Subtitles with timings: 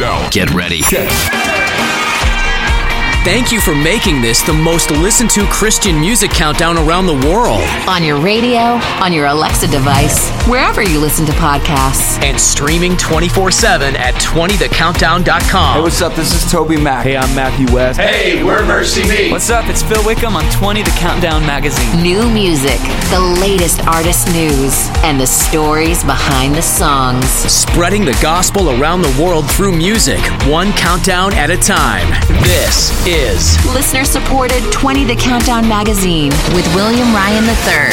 [0.00, 0.80] Now, Get ready.
[3.22, 7.60] Thank you for making this the most listened to Christian music countdown around the world.
[7.86, 12.18] On your radio, on your Alexa device, wherever you listen to podcasts.
[12.22, 15.74] And streaming 24 7 at Hey, 20thecountdown.com.
[15.76, 16.14] Hey, what's up?
[16.14, 17.02] This is TobyMac.
[17.02, 18.00] Hey, I'm Matthew West.
[18.00, 19.30] Hey, we're MercyMe.
[19.30, 19.68] What's up?
[19.68, 22.02] It's Phil Wickham on 20 The Countdown Magazine.
[22.02, 22.80] New music,
[23.10, 27.26] the latest artist news, and the stories behind the songs.
[27.26, 32.08] Spreading the gospel around the world through music, one countdown at a time.
[32.42, 37.90] This is Listener supported 20 The Countdown Magazine with William Ryan III.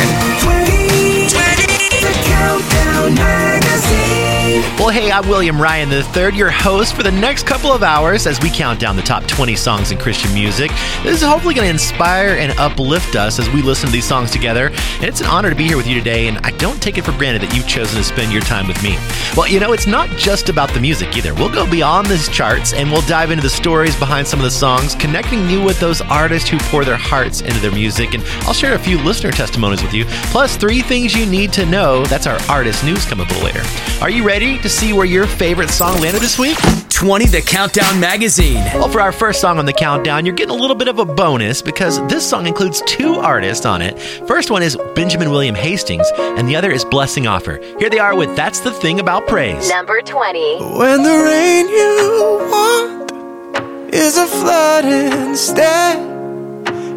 [4.58, 8.42] Well, hey, I'm William Ryan III, your host for the next couple of hours as
[8.42, 10.72] we count down the top 20 songs in Christian music.
[11.04, 14.32] This is hopefully going to inspire and uplift us as we listen to these songs
[14.32, 14.68] together.
[14.96, 17.04] And it's an honor to be here with you today, and I don't take it
[17.04, 18.98] for granted that you've chosen to spend your time with me.
[19.36, 21.36] Well, you know, it's not just about the music either.
[21.36, 24.50] We'll go beyond these charts and we'll dive into the stories behind some of the
[24.50, 28.16] songs, connecting you with those artists who pour their hearts into their music.
[28.16, 31.66] And I'll share a few listener testimonies with you, plus three things you need to
[31.66, 32.06] know.
[32.06, 34.02] That's our artist news coming up a little later.
[34.02, 36.58] Are you ready to see where your favorite song landed this week?
[36.90, 38.64] 20 The Countdown Magazine.
[38.76, 41.06] Well, for our first song on the countdown, you're getting a little bit of a
[41.06, 44.00] bonus because this song includes two artists on it.
[44.26, 47.62] First one is Benjamin William Hastings, and the other is Blessing Offor.
[47.80, 49.70] Here they are with That's the Thing About Praise.
[49.70, 50.78] Number 20.
[50.78, 55.98] When the rain you want is a flood instead,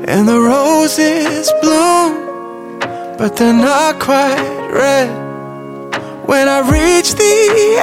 [0.09, 2.79] and the roses bloom,
[3.19, 5.30] but they're not quite red.
[6.31, 7.35] When I reach the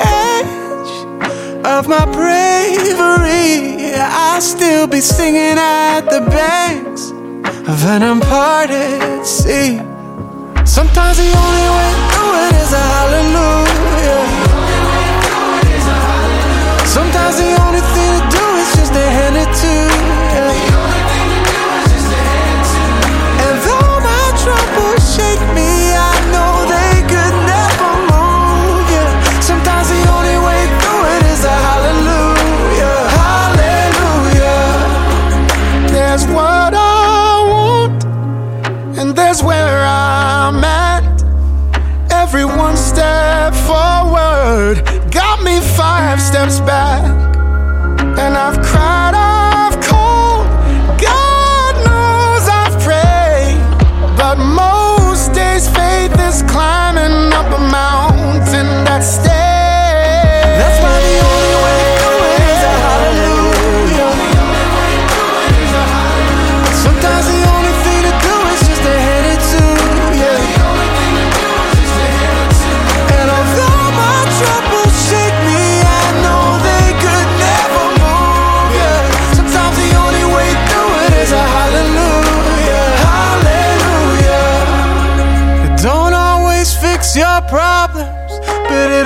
[0.07, 0.95] edge
[1.65, 7.11] of my bravery, I'll still be singing at the banks
[7.67, 9.81] of an unparted sea.
[10.63, 14.23] Sometimes the only way through it is a hallelujah.
[16.87, 19.96] Sometimes the only thing to do is just to hand it to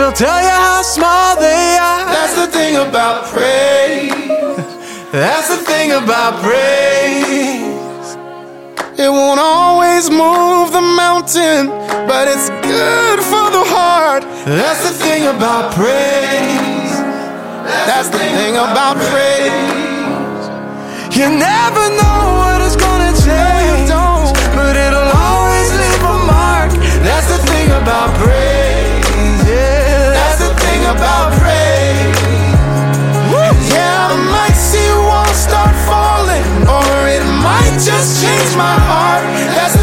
[0.02, 2.06] it'll tell you how small they are.
[2.06, 4.10] That's the thing about praise.
[5.12, 8.18] That's the thing about praise.
[8.98, 11.68] It won't always move the mountain,
[12.10, 14.24] but it's good for the heart.
[14.46, 16.94] That's the thing about praise.
[17.86, 20.42] That's the thing about praise.
[21.16, 23.81] You never know what it's gonna change,
[37.86, 39.26] just change my heart.
[39.58, 39.81] That's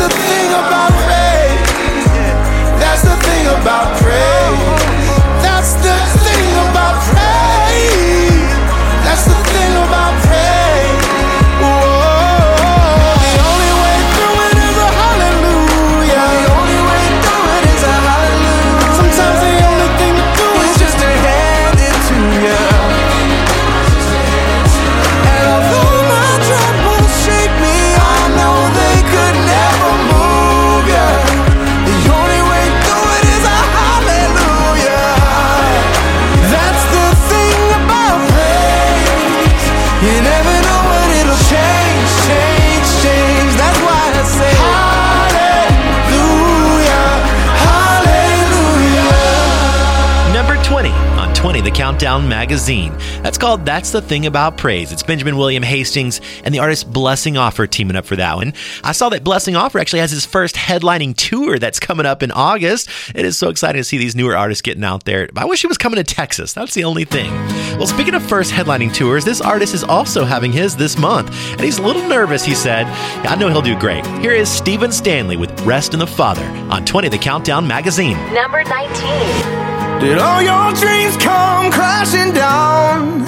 [51.78, 52.92] Countdown magazine.
[53.22, 54.90] That's called That's the Thing About Praise.
[54.90, 58.52] It's Benjamin William Hastings and the artist Blessing Offor teaming up for that one.
[58.82, 62.32] I saw that Blessing Offor actually has his first headlining tour that's coming up in
[62.32, 62.90] August.
[63.14, 65.28] It is so exciting to see these newer artists getting out there.
[65.36, 66.52] I wish he was coming to Texas.
[66.52, 67.30] That's the only thing.
[67.78, 71.60] Well, speaking of first headlining tours, this artist is also having his this month, and
[71.60, 72.86] he's a little nervous, he said.
[73.24, 74.04] I know he'll do great.
[74.18, 78.16] Here is Stephen Stanley with Rest in the Father on 20, the Countdown magazine.
[78.34, 79.87] Number 19.
[80.00, 83.26] Did all your dreams come crashing down?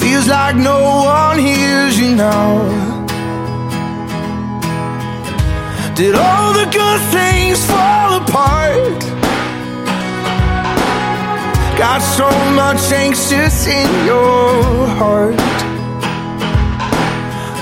[0.00, 2.58] Feels like no one hears you now.
[5.94, 9.00] Did all the good things fall apart?
[11.78, 12.28] Got so
[12.60, 15.34] much anxious in your heart.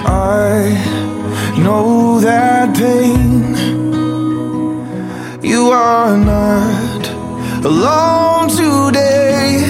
[0.04, 3.21] I know that pain
[5.62, 7.02] you are not
[7.64, 9.62] alone today.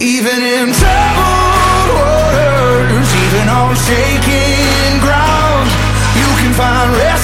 [0.00, 5.68] Even in troubled waters, even on shaking ground,
[6.20, 7.21] you can find rest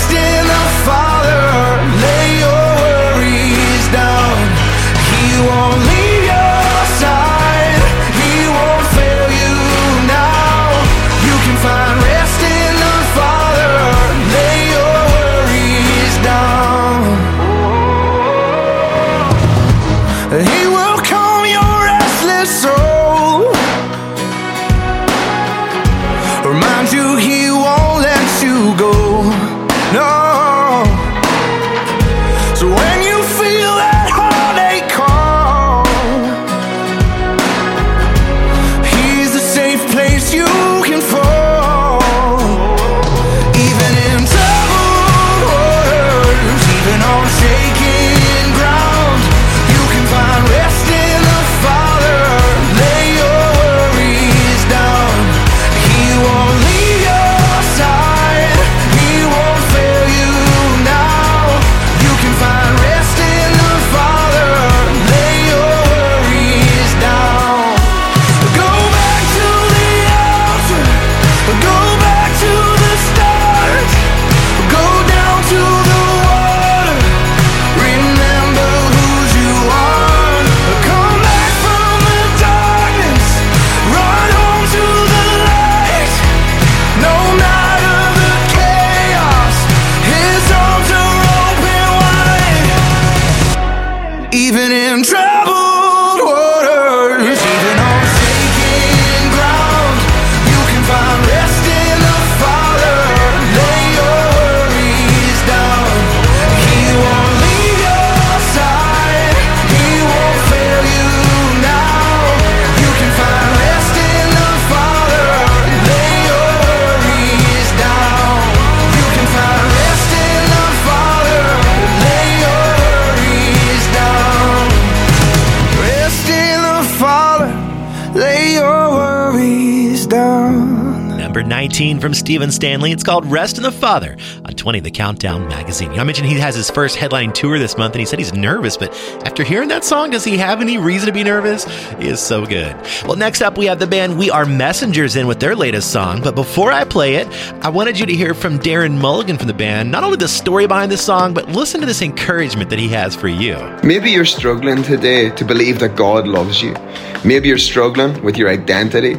[132.09, 132.91] from Stephen Stanley.
[132.91, 134.17] It's called Rest in the Father
[134.47, 135.91] on 20 The Countdown magazine.
[135.91, 138.79] I mentioned he has his first headline tour this month and he said he's nervous,
[138.79, 138.95] but
[139.27, 141.65] after hearing that song, does he have any reason to be nervous?
[141.99, 142.75] He is so good.
[143.05, 146.23] Well, next up, we have the band We Are Messengers in with their latest song.
[146.23, 147.29] But before I play it,
[147.63, 150.67] I wanted you to hear from Darren Mulligan from the band, not only the story
[150.67, 153.59] behind the song, but listen to this encouragement that he has for you.
[153.85, 156.75] Maybe you're struggling today to believe that God loves you.
[157.23, 159.17] Maybe you're struggling with your identity.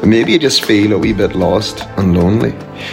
[0.00, 2.52] And maybe you just feel a wee bit lost and lonely.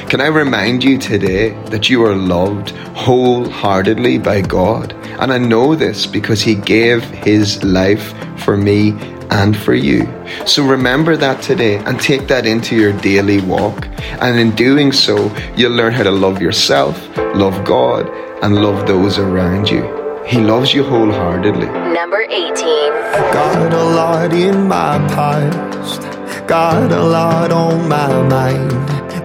[0.10, 4.94] Can I remind you today that you are loved wholeheartedly by God?
[5.20, 8.92] And I know this because He gave His life for me
[9.30, 10.08] and for you.
[10.46, 13.88] So remember that today and take that into your daily walk.
[14.22, 18.10] And in doing so, you'll learn how to love yourself, love God,
[18.44, 19.84] and love those around you.
[20.26, 21.68] He loves you wholeheartedly.
[21.94, 22.56] Number 18.
[22.56, 25.56] Got a lot in my past,
[26.48, 28.72] got a lot on my mind.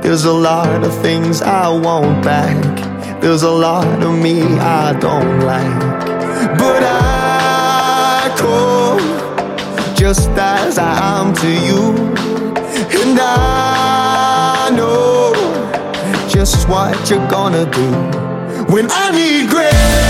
[0.02, 2.56] There's a lot of things I want back,
[3.20, 5.80] there's a lot of me I don't like.
[6.58, 11.94] But I come just as I am to you,
[13.02, 15.34] and I know
[16.28, 17.90] just what you're gonna do
[18.72, 20.09] when I need grace.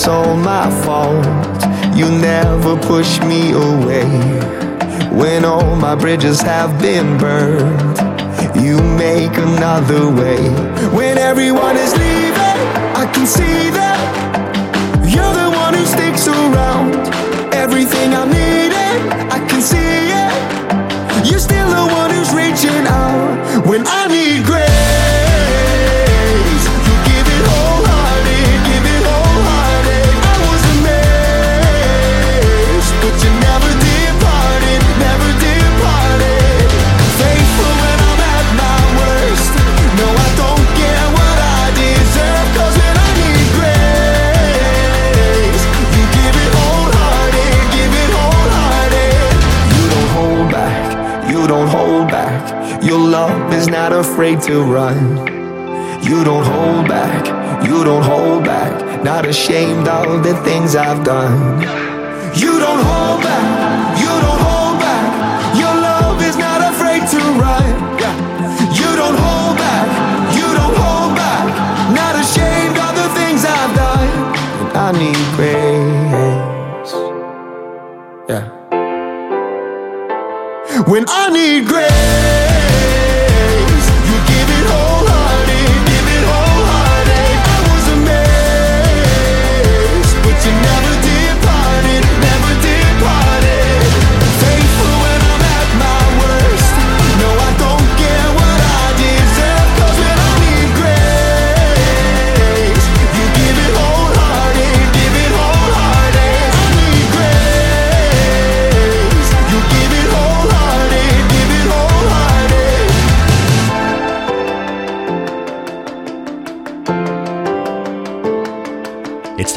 [0.00, 1.26] It's all my fault.
[1.94, 4.08] You never push me away.
[5.12, 7.98] When all my bridges have been burned,
[8.64, 10.40] you make another way.
[10.96, 12.60] When everyone is leaving,
[13.02, 13.98] I can see that
[15.04, 16.94] you're the one who sticks around.
[17.52, 19.00] Everything I'm needing,
[19.36, 19.92] I can see
[20.24, 21.28] it.
[21.28, 24.99] You're still the one who's reaching out when I need grace.
[53.52, 54.98] Is not afraid to run.
[56.02, 57.26] You don't hold back,
[57.64, 59.02] you don't hold back.
[59.04, 61.60] Not ashamed of the things I've done.
[62.36, 65.56] You don't hold back, you don't hold back.
[65.58, 67.66] Your love is not afraid to run.
[68.80, 69.86] You don't hold back,
[70.36, 71.46] you don't hold back.
[71.94, 74.08] Not ashamed of the things I've done.
[74.60, 76.92] And I need grace.
[78.28, 78.44] Yeah.
[80.86, 82.19] When I need grace,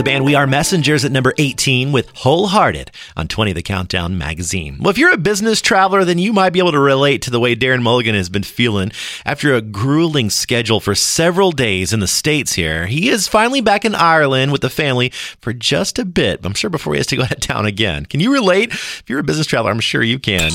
[0.04, 4.78] the band We Are Messengers at number 18 with Wholehearted on 20 The Countdown magazine.
[4.82, 7.40] Well, if you're a business traveler, then you might be able to relate to the
[7.40, 8.92] way Darren Mulligan has been feeling
[9.26, 12.88] after a grueling schedule for several days in the States here.
[12.88, 16.42] He is finally back in Ireland with the family for just a bit.
[16.44, 18.06] I'm sure before he has to go out of town again.
[18.06, 18.72] Can you relate?
[18.72, 20.52] If you're a business traveler, I'm sure you can.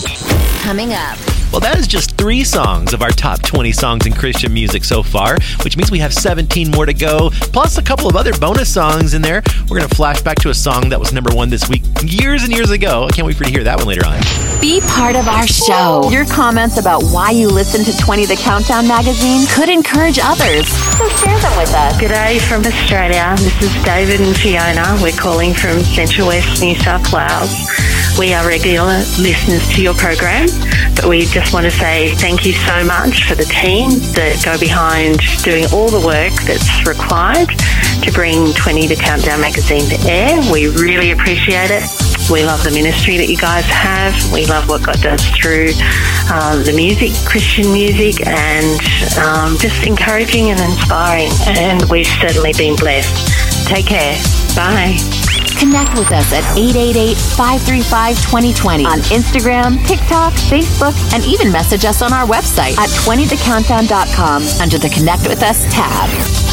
[0.60, 1.18] Coming up.
[1.50, 5.02] Well, that is just three songs of our top 20 songs in Christian music so
[5.02, 8.72] far, which means we have 17 more to go, plus a couple of other bonus
[8.72, 9.37] songs in there.
[9.68, 12.44] We're going to flash back to a song that was number one this week years
[12.44, 13.04] and years ago.
[13.04, 14.20] I can't wait for you to hear that one later on.
[14.60, 16.08] Be part of our show.
[16.10, 20.66] Your comments about why you listen to 20 The Countdown magazine could encourage others.
[20.98, 21.96] So share them with us.
[22.00, 23.34] G'day from Australia.
[23.38, 24.98] This is David and Fiona.
[25.02, 27.54] We're calling from Central West New South Wales.
[28.18, 30.48] We are regular listeners to your program,
[30.96, 34.58] but we just want to say thank you so much for the team that go
[34.58, 37.46] behind doing all the work that's required
[38.02, 40.40] to bring 20 to Countdown magazine to air.
[40.52, 41.82] We really appreciate it.
[42.30, 44.14] We love the ministry that you guys have.
[44.32, 45.68] We love what God does through
[46.32, 48.80] uh, the music, Christian music, and
[49.20, 51.30] um, just encouraging and inspiring.
[51.46, 53.66] And we've certainly been blessed.
[53.66, 54.16] Take care.
[54.56, 54.96] Bye.
[55.58, 62.26] Connect with us at 888-535-2020 on Instagram, TikTok, Facebook, and even message us on our
[62.26, 66.47] website at 20thecountdown.com under the Connect with Us tab.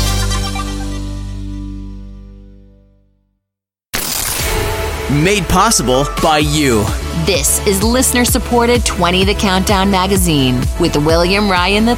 [5.23, 7.04] Made possible by you.
[7.23, 11.95] This is listener supported 20 The Countdown magazine with William Ryan III.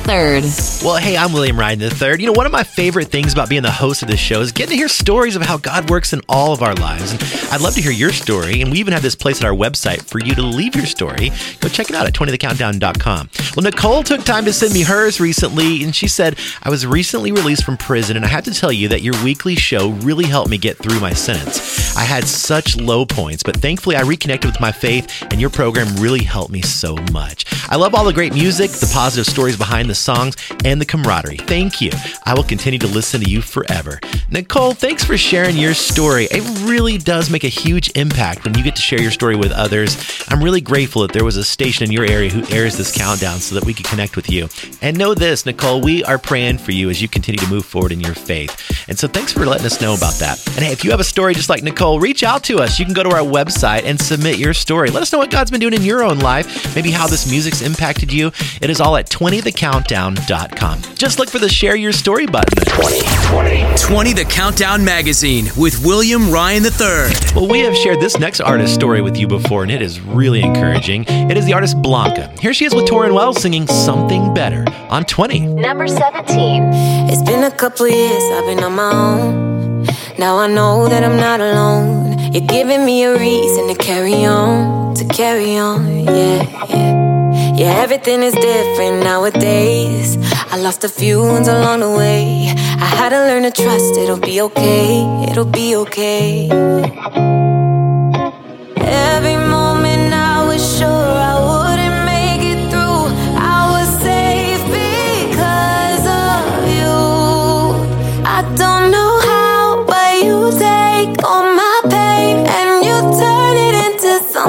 [0.86, 2.20] Well, hey, I'm William Ryan III.
[2.20, 4.52] You know, one of my favorite things about being the host of this show is
[4.52, 7.12] getting to hear stories of how God works in all of our lives.
[7.12, 8.62] And I'd love to hear your story.
[8.62, 11.32] And we even have this place at our website for you to leave your story.
[11.60, 13.30] Go check it out at 20thecountdown.com.
[13.56, 17.32] Well, Nicole took time to send me hers recently, and she said, I was recently
[17.32, 20.52] released from prison, and I have to tell you that your weekly show really helped
[20.52, 21.98] me get through my sentence.
[21.98, 25.96] I had such low points, but thankfully I reconnected with my faith, and your program
[25.98, 27.46] really helped me so much.
[27.70, 31.38] I love all the great music, the positive stories behind the songs, and the camaraderie.
[31.38, 31.92] Thank you.
[32.26, 34.00] I will continue to listen to you forever.
[34.30, 36.28] Nicole, thanks for sharing your story.
[36.32, 39.52] It really does make a huge impact when you get to share your story with
[39.52, 39.98] others.
[40.30, 43.40] I'm really grateful that there was a station in your area who airs this countdown
[43.40, 44.50] so that we could connect with you.
[44.82, 47.92] And know this, Nicole, we are praying for you as you continue to move forward
[47.92, 48.86] in your faith.
[48.88, 50.46] And so thanks for letting us know about that.
[50.48, 52.80] And hey, if you have a story just like Nicole, reach out to us.
[52.80, 54.90] You can go to our website and submit your story.
[54.98, 57.62] Let us know what God's been doing in your own life, maybe how this music's
[57.62, 58.32] impacted you.
[58.64, 60.82] It is all at 20thecountdown.com.
[60.96, 62.66] Just look for the share your story button.
[62.66, 67.14] 20 The Countdown Magazine with William Ryan III.
[67.36, 70.42] Well, we have shared this next artist story with you before, and it is really
[70.42, 71.06] encouraging.
[71.08, 72.34] It is the artist Blanca.
[72.42, 75.42] Here she is with Torrin Wells singing Something Better on 20.
[75.42, 76.64] Number 17.
[77.08, 79.84] It's been a couple years, I've been on my own.
[80.18, 82.07] Now I know that I'm not alone.
[82.38, 87.56] You're giving me a reason to carry on, to carry on, yeah, yeah.
[87.56, 90.20] Yeah, everything is different nowadays.
[90.52, 92.54] I lost a few ones along the way.
[92.54, 96.48] I had to learn to trust it'll be okay, it'll be okay.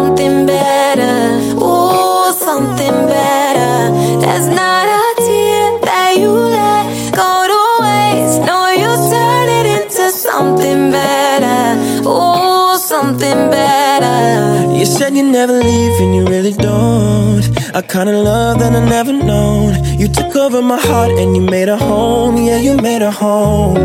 [0.08, 1.36] Something better.
[1.60, 3.92] Ooh, something better.
[4.22, 8.40] There's not a tear that you let go to waste.
[8.48, 11.60] No, you turn it into something better.
[12.08, 14.72] Ooh, something better.
[14.78, 17.44] You said you never leave and you really don't.
[17.74, 19.84] A kind of love that I never known.
[19.98, 22.36] You took over my heart and you made a home.
[22.38, 23.76] Yeah, you made a home.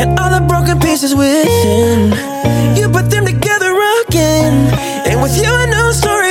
[0.00, 2.12] And all the broken pieces within,
[2.76, 3.74] you put them together
[4.06, 4.89] again.
[5.06, 6.29] And with you, a new story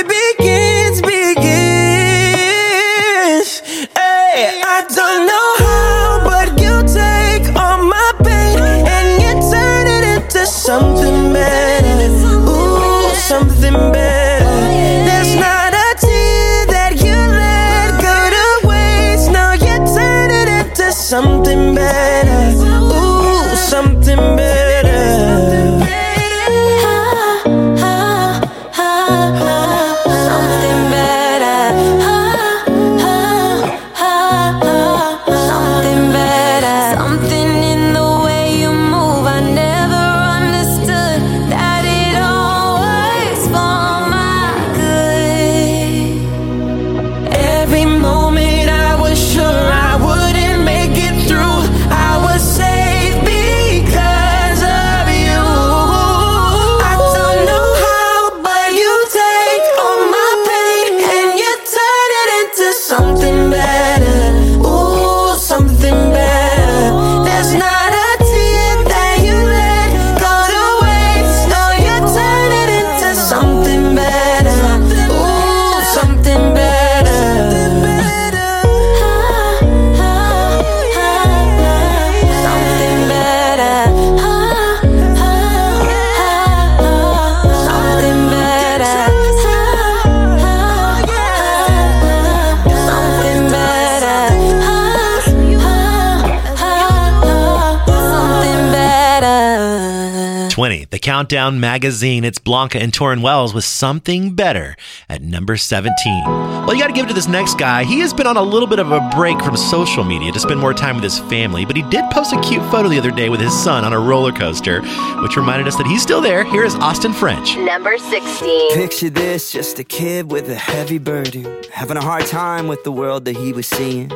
[101.20, 102.24] Countdown Magazine.
[102.24, 104.74] It's Blanca and Torrin Wells with Something Better
[105.06, 105.92] at number 17.
[106.24, 107.84] Well, you got to give it to this next guy.
[107.84, 110.60] He has been on a little bit of a break from social media to spend
[110.60, 113.28] more time with his family, but he did post a cute photo the other day
[113.28, 114.80] with his son on a roller coaster,
[115.20, 116.42] which reminded us that he's still there.
[116.42, 117.54] Here is Austin French.
[117.58, 118.72] Number 16.
[118.72, 122.92] Picture this just a kid with a heavy burden, having a hard time with the
[122.92, 124.10] world that he was seeing.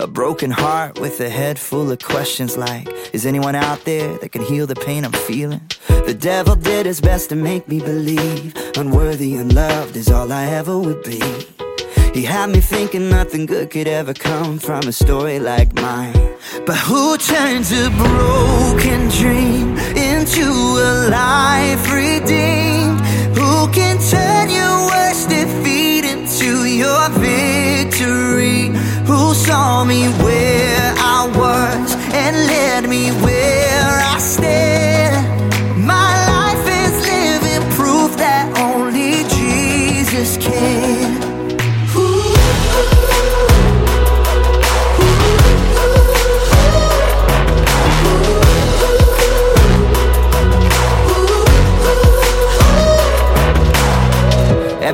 [0.00, 4.30] A broken heart with a head full of questions like Is anyone out there that
[4.32, 5.62] can heal the pain I'm feeling?
[6.06, 10.46] The devil did his best to make me believe unworthy and loved is all I
[10.46, 11.20] ever would be.
[12.14, 16.14] He had me thinking nothing good could ever come from a story like mine.
[16.66, 20.46] But who turns a broken dream into
[20.88, 23.00] a life redeemed?
[23.36, 28.33] Who can turn your worst defeat into your victory?
[29.34, 33.43] Saw me where I was and led me where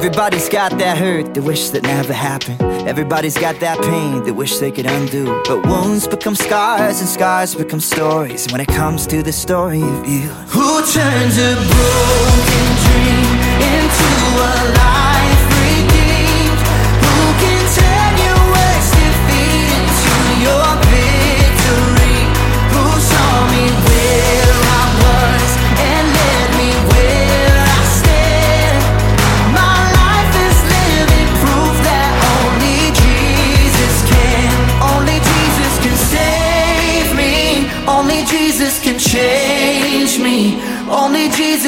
[0.01, 2.63] Everybody's got that hurt they wish that never happened.
[2.89, 5.27] Everybody's got that pain they wish they could undo.
[5.47, 8.51] But wounds become scars and scars become stories.
[8.51, 14.09] When it comes to the story of you, who turns a broken dream into
[14.41, 15.10] a life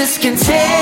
[0.03, 0.82] Jesus can take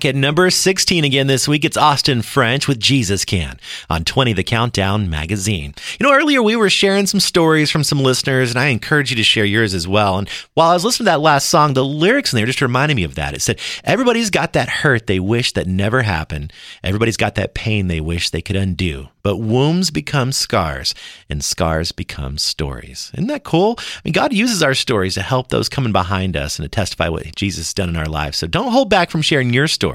[0.00, 3.60] Back at number 16 again this week, it's Austin French with Jesus Can
[3.90, 5.74] on 20 The Countdown magazine.
[5.98, 9.16] You know, earlier we were sharing some stories from some listeners, and I encourage you
[9.16, 10.16] to share yours as well.
[10.16, 12.94] And while I was listening to that last song, the lyrics in there just reminded
[12.94, 13.34] me of that.
[13.34, 16.50] It said, Everybody's got that hurt they wish that never happened.
[16.82, 19.08] Everybody's got that pain they wish they could undo.
[19.22, 20.94] But wounds become scars,
[21.28, 23.10] and scars become stories.
[23.12, 23.74] Isn't that cool?
[23.78, 27.10] I mean, God uses our stories to help those coming behind us and to testify
[27.10, 28.38] what Jesus has done in our lives.
[28.38, 29.89] So don't hold back from sharing your story.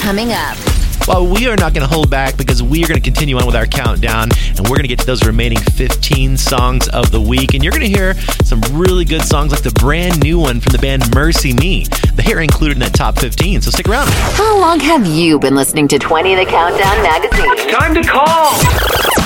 [0.00, 0.56] Coming up.
[1.06, 3.44] Well, we are not going to hold back because we are going to continue on
[3.44, 7.20] with our countdown and we're going to get to those remaining 15 songs of the
[7.20, 7.52] week.
[7.52, 10.72] And you're going to hear some really good songs like the brand new one from
[10.72, 11.86] the band MercyMe.
[12.16, 14.08] They are included in that top 15, so stick around.
[14.08, 17.68] How long have you been listening to 20 The Countdown magazine?
[17.68, 18.54] Time to call.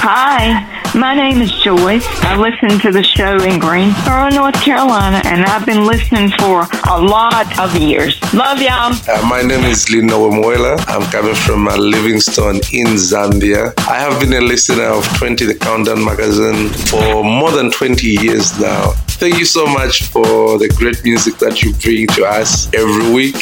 [0.01, 2.07] Hi, my name is Joyce.
[2.23, 7.01] I listen to the show in Greensboro, North Carolina, and I've been listening for a
[7.01, 8.19] lot of years.
[8.33, 8.95] Love y'all.
[9.09, 10.83] Uh, my name is Lino Wamoila.
[10.89, 13.73] I'm coming from uh, Livingstone in Zambia.
[13.89, 18.59] I have been a listener of 20 The Countdown magazine for more than 20 years
[18.59, 18.93] now.
[19.19, 23.37] Thank you so much for the great music that you bring to us every week.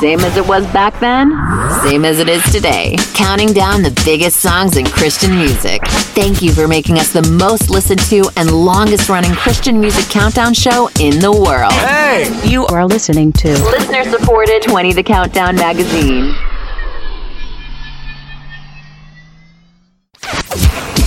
[0.00, 1.30] Same as it was back then,
[1.82, 2.96] same as it is today.
[3.14, 5.80] Counting down the biggest songs in Christian music.
[6.14, 10.52] Thank you for making us the most listened to and longest running Christian music countdown
[10.52, 11.72] show in the world.
[11.72, 12.28] Hey!
[12.44, 16.34] You are listening to listener supported 20 The Countdown magazine.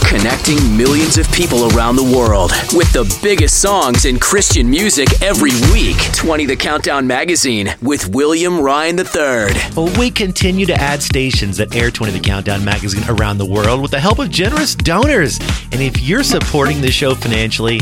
[0.07, 5.51] Connecting millions of people around the world with the biggest songs in Christian music every
[5.73, 5.97] week.
[6.13, 9.53] 20 The Countdown Magazine with William Ryan III.
[9.75, 13.81] Well, we continue to add stations that air 20 The Countdown magazine around the world
[13.81, 15.39] with the help of generous donors.
[15.71, 17.79] And if you're supporting the show financially,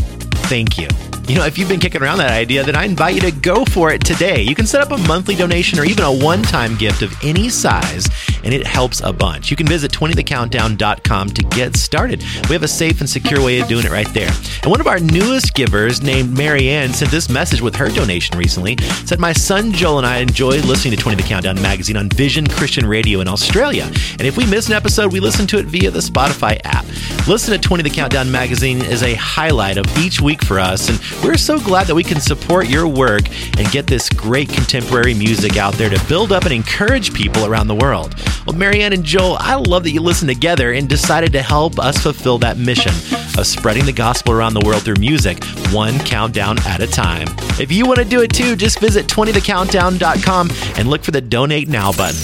[0.48, 0.88] thank you.
[1.28, 3.64] You know, if you've been kicking around that idea, then I invite you to go
[3.64, 4.42] for it today.
[4.42, 7.48] You can set up a monthly donation or even a one time gift of any
[7.48, 8.08] size,
[8.44, 9.50] and it helps a bunch.
[9.50, 12.22] You can visit 20thecountdown.com to get started.
[12.50, 14.32] We have a safe and secure way of doing it right there.
[14.62, 18.78] And one of our newest givers, named Marianne, sent this message with her donation recently.
[19.06, 22.48] Said, My son Joel and I enjoy listening to 20 The Countdown magazine on Vision
[22.48, 23.86] Christian Radio in Australia.
[23.86, 26.86] And if we miss an episode, we listen to it via the Spotify app.
[27.28, 30.90] Listen to 20 The Countdown magazine is a highlight of each week for us.
[30.90, 33.24] And we're so glad that we can support your work
[33.58, 37.68] and get this great contemporary music out there to build up and encourage people around
[37.68, 38.16] the world.
[38.46, 41.98] Well, Marianne and Joel, I love that you listened together and decided to help us
[41.98, 42.92] fulfill that mission
[43.38, 47.28] of spreading the gospel around the world through music, one countdown at a time.
[47.60, 51.68] If you want to do it too, just visit 20thecountdown.com and look for the donate
[51.68, 52.20] now button.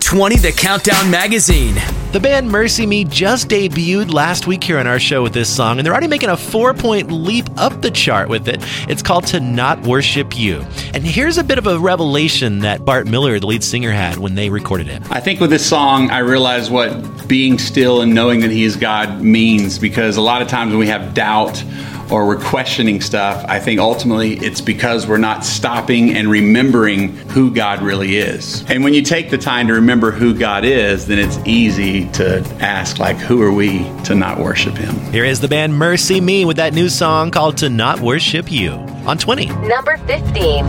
[0.00, 1.76] 20 The Countdown Magazine.
[2.12, 5.86] The band MercyMe just debuted last week here on our show with this song, and
[5.86, 8.60] they're already making a four point leap up the chart with it.
[8.88, 10.66] It's called To Not Worship You.
[10.92, 14.34] And here's a bit of a revelation that Bart Millard, the lead singer, had when
[14.34, 15.08] they recorded it.
[15.08, 18.74] I think with this song, I realized what being still and knowing that He is
[18.74, 21.62] God means because a lot of times when we have doubt
[22.10, 27.52] or we're questioning stuff, I think ultimately it's because we're not stopping and remembering who
[27.52, 28.64] God really is.
[28.68, 32.40] And when you take the time to remember who God is, then it's easy to
[32.60, 34.94] ask, like, who are we to not worship Him?
[35.12, 38.72] Here is the band MercyMe with that new song called To Not Worship You
[39.06, 39.46] on 20.
[39.46, 40.64] Number 15.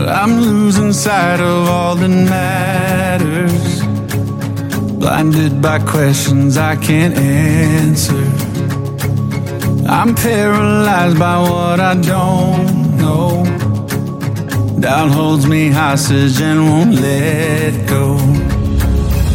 [0.00, 3.80] I'm losing sight of all that matters.
[4.98, 8.49] Blinded by questions I can't answer.
[9.92, 13.42] I'm paralyzed by what I don't know.
[14.78, 18.16] Doubt holds me hostage and won't let go.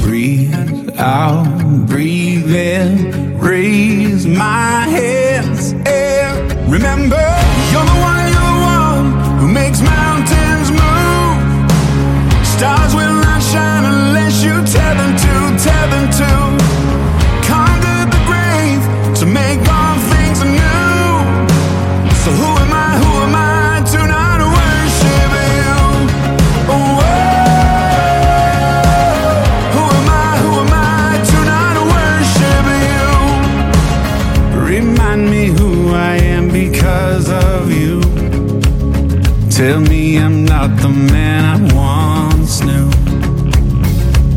[0.01, 1.45] Breathe out,
[1.87, 7.25] breathe in, raise my hands and remember
[7.71, 12.47] you're the one, you're the one who makes mountains move.
[12.47, 15.35] Stars will not shine unless you tell them to.
[15.65, 16.64] tell them to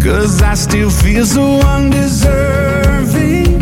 [0.08, 3.60] Cause I still feel so undeserving.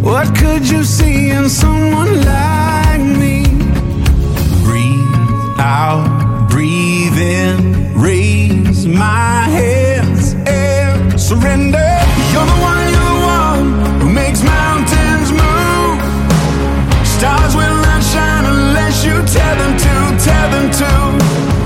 [0.00, 3.42] What could you see in someone like me?
[4.62, 11.98] Breathe out, breathe in, raise my hands and surrender.
[12.32, 15.98] You're the one, you're the one who makes mountains move.
[17.04, 21.57] Stars will not shine unless you tell them to, tell them to.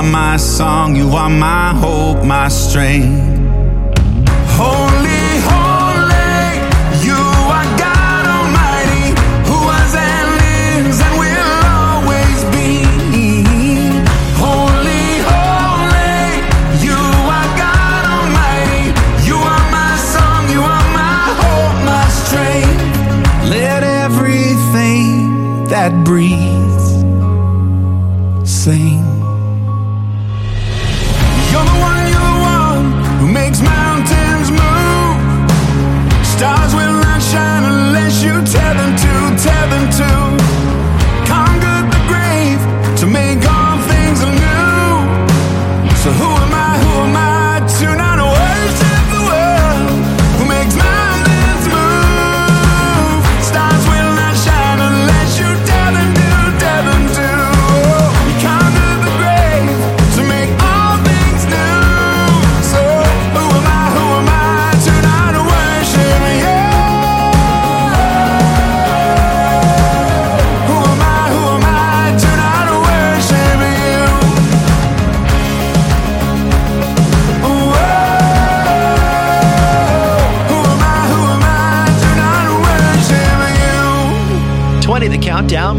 [0.00, 3.38] Are my song, you are my hope, my strength.
[4.56, 6.46] Holy, holy,
[7.06, 7.20] you
[7.56, 9.06] are God Almighty,
[9.48, 10.30] who was and
[10.88, 12.68] is and will always be.
[14.44, 16.24] Holy, holy,
[16.86, 17.00] you
[17.36, 18.84] are God Almighty.
[19.28, 22.80] You are my song, you are my hope, my strength.
[23.50, 26.39] Let everything that breathes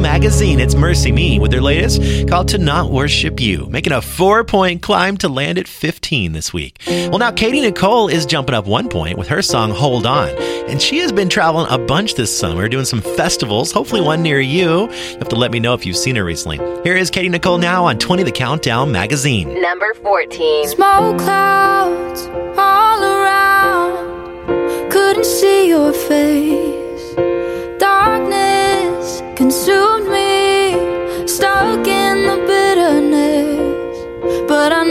[0.01, 0.59] Magazine.
[0.59, 5.17] It's MercyMe with their latest called To Not Worship You, making a four point climb
[5.17, 6.81] to land at 15 this week.
[6.87, 10.29] Well, now Katy Nichole is jumping up one point with her song Hold On.
[10.67, 14.39] And she has been traveling a bunch this summer, doing some festivals, hopefully one near
[14.39, 14.89] you.
[14.89, 16.57] You have to let me know if you've seen her recently.
[16.83, 19.61] Here is Katy Nichole now on 20, the Countdown Magazine.
[19.61, 20.67] Number 14.
[20.67, 24.91] Smoke clouds all around.
[24.91, 26.70] Couldn't see your face.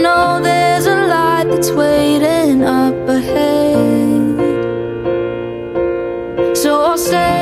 [0.01, 4.37] Know there's a light that's waiting up ahead.
[6.57, 7.40] So I'll stay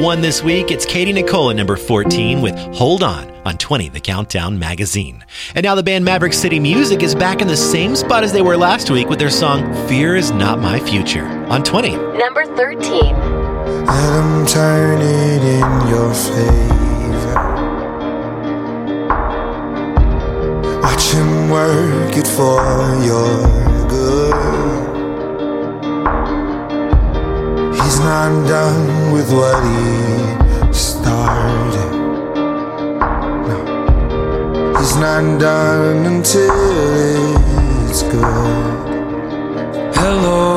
[0.00, 4.58] one this week, it's Katy Nichole, number 14 with Hold On on 20, the Countdown
[4.58, 5.24] magazine.
[5.54, 8.40] And now the band Maverick City Music is back in the same spot as they
[8.42, 11.96] were last week with their song Fear Is Not My Future on 20.
[11.96, 13.14] Number 13.
[13.14, 17.34] I'm turning in your favor.
[20.80, 22.60] Watch him work it for
[23.04, 23.69] your
[28.00, 31.92] cause I'm done with what he started.
[33.48, 36.50] No, he's not done until
[37.88, 39.94] it's good.
[39.94, 40.49] Hello.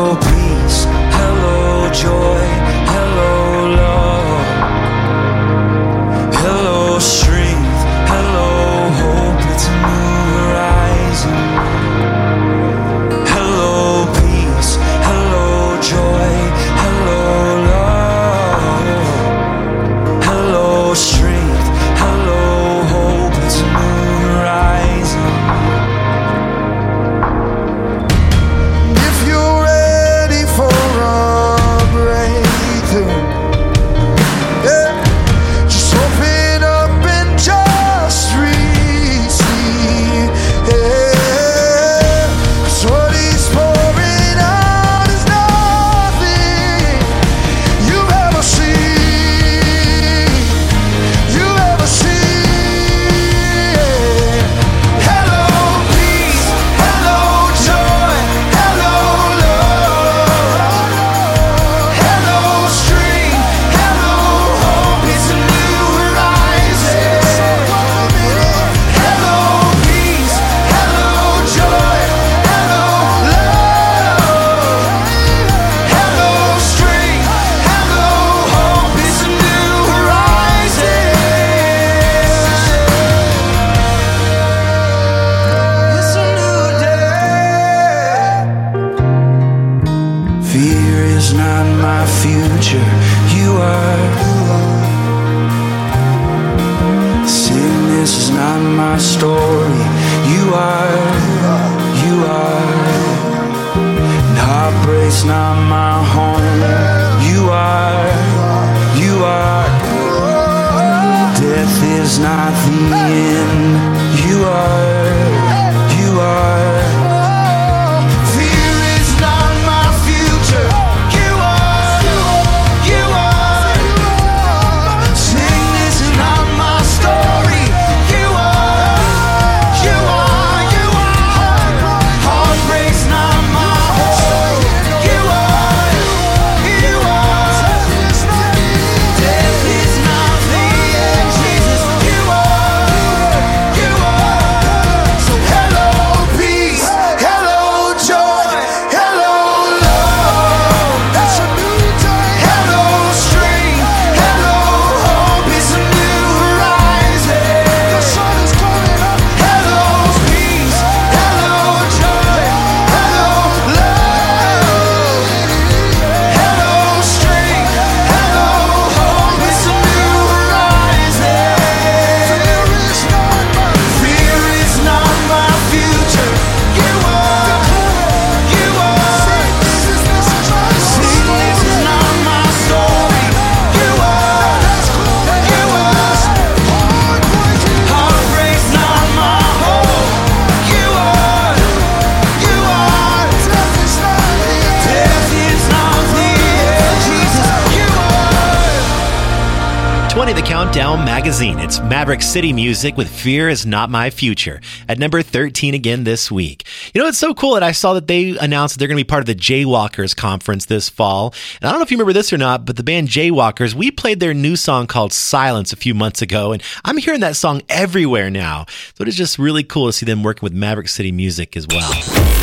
[200.46, 201.58] Countdown Magazine.
[201.60, 206.30] It's Maverick City music with Fear is Not My Future at number 13 again this
[206.30, 206.66] week.
[206.94, 209.04] You know, it's so cool that I saw that they announced that they're going to
[209.04, 211.34] be part of the Jaywalkers conference this fall.
[211.62, 213.90] And I don't know if you remember this or not, but the band Jaywalkers, we
[213.90, 217.62] played their new song called Silence a few months ago, and I'm hearing that song
[217.70, 218.66] everywhere now.
[218.96, 221.66] So it is just really cool to see them working with Maverick City music as
[221.68, 221.92] well.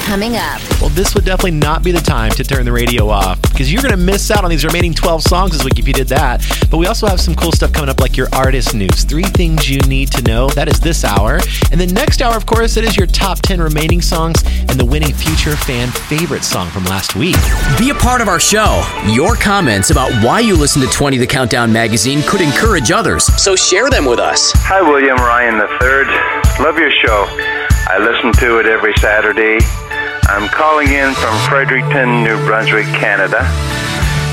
[0.07, 0.61] Coming up.
[0.81, 3.83] Well, this would definitely not be the time to turn the radio off because you're
[3.83, 6.45] going to miss out on these remaining 12 songs this week if you did that.
[6.71, 9.05] But we also have some cool stuff coming up like your artist news.
[9.05, 10.49] Three things you need to know.
[10.51, 11.41] That is this hour.
[11.73, 14.85] And the next hour, of course, it is your top 10 remaining songs and the
[14.85, 17.37] winning future fan favorite song from last week.
[17.79, 18.83] Be a part of our show.
[19.07, 23.57] Your comments about why you listen to 20 The Countdown magazine could encourage others, so
[23.57, 24.53] share them with us.
[24.55, 26.65] Hi, William Ryan III.
[26.65, 27.27] Love your show.
[27.91, 29.59] I listen to it every Saturday.
[30.29, 33.43] I'm calling in from Fredericton, New Brunswick, Canada.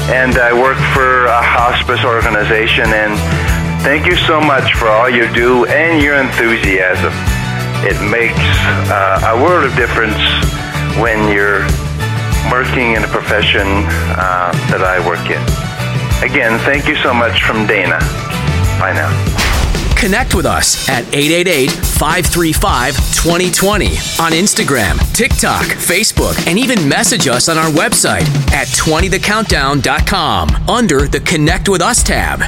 [0.10, 2.86] And I work for a hospice organization.
[2.94, 3.20] And
[3.84, 7.12] thank you so much for all you do and your enthusiasm.
[7.84, 8.40] It makes
[8.90, 10.18] uh, a world of difference
[10.98, 11.68] when you're
[12.52, 13.68] working in a profession
[14.16, 15.44] uh, that I work in.
[16.24, 18.00] Again, thank you so much from Dana.
[18.80, 19.37] Bye now.
[20.00, 27.50] Connect with us at 888 535 2020 on Instagram, TikTok, Facebook, and even message us
[27.50, 32.44] on our website at 20thecountdown.com under the Connect with Us tab.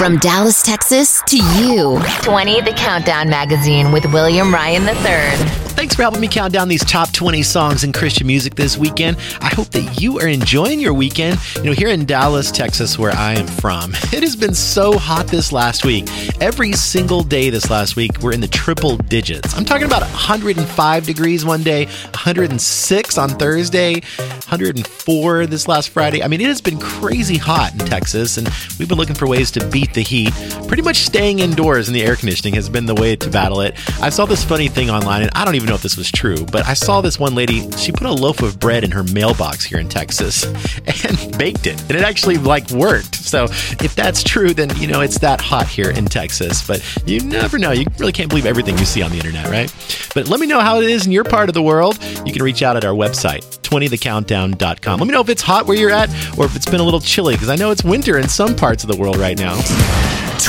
[0.00, 2.00] From Dallas, Texas to you.
[2.22, 5.60] 20 The Countdown Magazine with William Ryan III.
[5.80, 9.16] Thanks for helping me count down these top 20 songs in Christian music this weekend.
[9.40, 11.38] I hope that you are enjoying your weekend.
[11.56, 15.28] You know, here in Dallas, Texas, where I am from, it has been so hot
[15.28, 16.06] this last week.
[16.40, 19.56] Every single day this last week, we're in the triple digits.
[19.56, 26.22] I'm talking about 105 degrees one day, 106 on Thursday, 104 this last Friday.
[26.22, 28.48] I mean, it has been crazy hot in Texas, and
[28.78, 30.32] we've been looking for ways to beat the heat.
[30.68, 33.74] Pretty much staying indoors in the air conditioning has been the way to battle it.
[34.00, 36.44] I saw this funny thing online, and I don't even know if this was true,
[36.46, 39.64] but I saw this one lady, she put a loaf of bread in her mailbox
[39.64, 40.44] here in Texas
[41.06, 41.80] and baked it.
[41.82, 43.16] And it actually like worked.
[43.16, 46.66] So if that's true, then you know it's that hot here in Texas.
[46.66, 47.72] But you never know.
[47.72, 49.72] You really can't believe everything you see on the internet, right?
[50.14, 51.98] But let me know how it is in your part of the world.
[52.24, 54.98] You can reach out at our website, 20thecountdown.com.
[54.98, 57.00] Let me know if it's hot where you're at or if it's been a little
[57.00, 59.54] chilly, because I know it's winter in some parts of the world right now.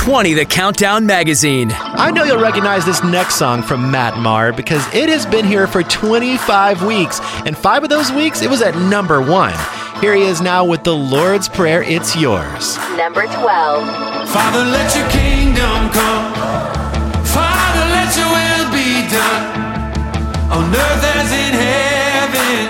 [0.02, 1.70] 20 The Countdown Magazine.
[1.72, 5.68] I know you'll recognize this next song from Matt Maher because it has been here
[5.68, 9.54] for 25 weeks, and five of those weeks it was at number one.
[10.00, 12.78] Here he is now with the Lord's Prayer, It's Yours.
[12.96, 14.28] Number 12.
[14.28, 16.34] Father, let your kingdom come.
[17.22, 19.62] Father, let your will be done
[20.50, 22.68] on earth as in heaven,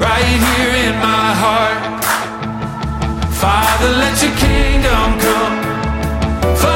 [0.00, 2.02] right here in my heart.
[3.34, 5.59] Father, let your kingdom come.
[6.40, 6.69] Fa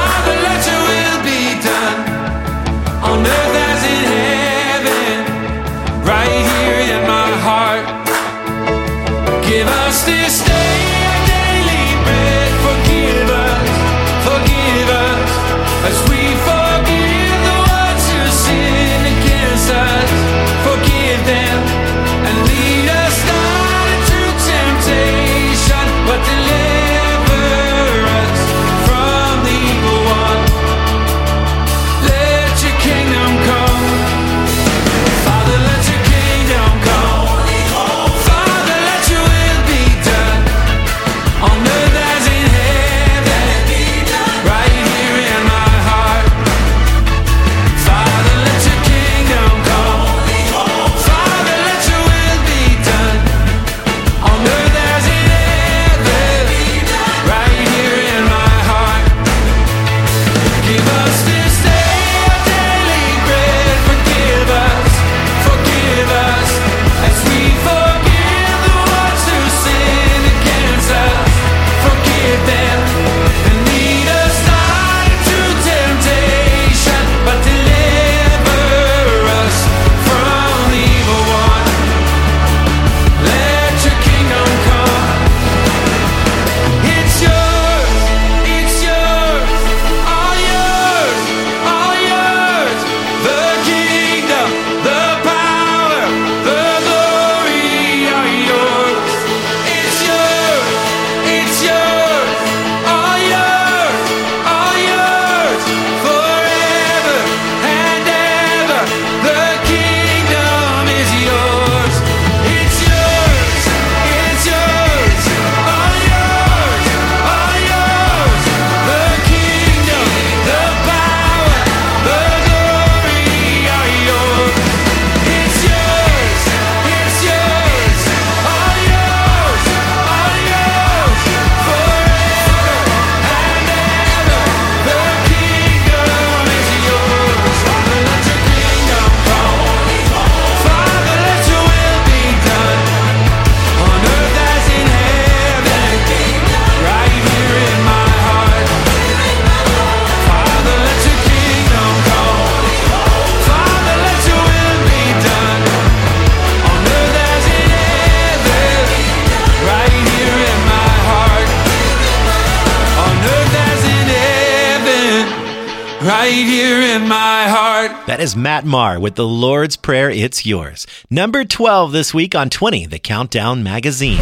[169.04, 170.86] with the Lord's Prayer, It's Yours.
[171.10, 174.18] Number 12 this week on 20, the Countdown Magazine.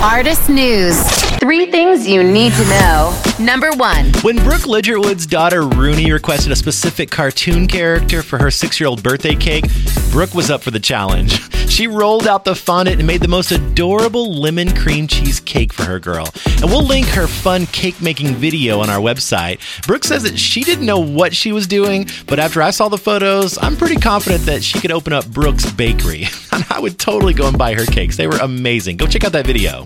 [0.00, 1.02] Artist News.
[1.40, 3.20] Three things you need to know.
[3.40, 4.12] Number one.
[4.22, 9.02] When Brooke Ligertwood's daughter Rooney requested a specific cartoon character for her six year old
[9.02, 9.64] birthday cake,
[10.12, 11.40] Brooke was up for the challenge.
[11.74, 15.82] She rolled out the fondant and made the most adorable lemon cream cheese cake for
[15.82, 16.28] her girl.
[16.64, 19.60] And we'll link her fun cake making video on our website.
[19.86, 22.96] Brooke says that she didn't know what she was doing, but after I saw the
[22.96, 26.24] photos, I'm pretty confident that she could open up Brooke's Bakery.
[26.52, 28.16] And I would totally go and buy her cakes.
[28.16, 28.96] They were amazing.
[28.96, 29.84] Go check out that video.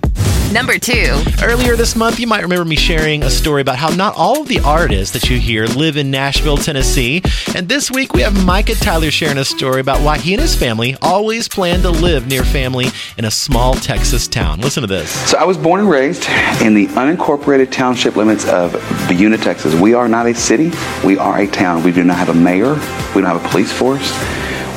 [0.53, 1.23] Number two.
[1.43, 4.49] Earlier this month, you might remember me sharing a story about how not all of
[4.49, 7.23] the artists that you hear live in Nashville, Tennessee.
[7.55, 10.55] And this week, we have Micah Tyler sharing a story about why he and his
[10.55, 12.87] family always plan to live near family
[13.19, 14.63] in a small Texas town.
[14.63, 15.11] Listen to this.
[15.31, 16.27] So I was born and raised
[16.63, 18.73] in the unincorporated township limits of
[19.07, 19.75] Buna, Texas.
[19.75, 20.73] We are not a city,
[21.05, 21.83] we are a town.
[21.83, 22.73] We do not have a mayor,
[23.15, 24.11] we don't have a police force.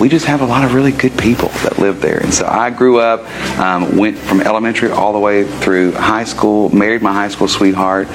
[0.01, 2.17] We just have a lot of really good people that live there.
[2.17, 3.21] And so I grew up,
[3.59, 8.07] um, went from elementary all the way through high school, married my high school sweetheart,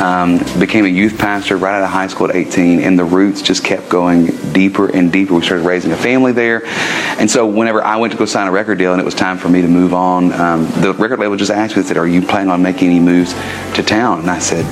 [0.00, 3.42] um, became a youth pastor right out of high school at 18, and the roots
[3.42, 5.34] just kept going deeper and deeper.
[5.34, 6.64] We started raising a family there.
[6.64, 9.36] And so whenever I went to go sign a record deal and it was time
[9.36, 12.22] for me to move on, um, the record label just asked me, said, Are you
[12.22, 13.34] planning on making any moves
[13.74, 14.20] to town?
[14.20, 14.64] And I said,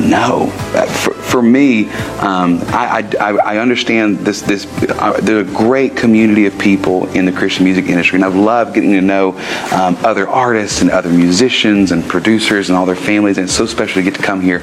[0.00, 0.50] no.
[0.74, 1.90] Uh, For, for me,
[2.20, 4.42] um, I, I, I understand this.
[4.42, 8.36] This uh, there's a great community of people in the Christian music industry, and I've
[8.36, 9.36] loved getting to know
[9.72, 13.38] um, other artists and other musicians and producers and all their families.
[13.38, 14.60] And it's so special to get to come here.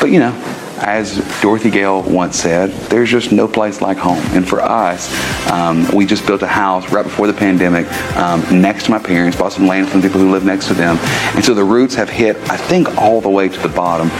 [0.00, 0.32] But you know,
[0.80, 4.22] as Dorothy Gale once said, there's just no place like home.
[4.30, 5.10] And for us,
[5.50, 9.36] um, we just built a house right before the pandemic um, next to my parents,
[9.36, 10.96] bought some land from the people who live next to them.
[11.34, 14.10] And so the roots have hit, I think, all the way to the bottom.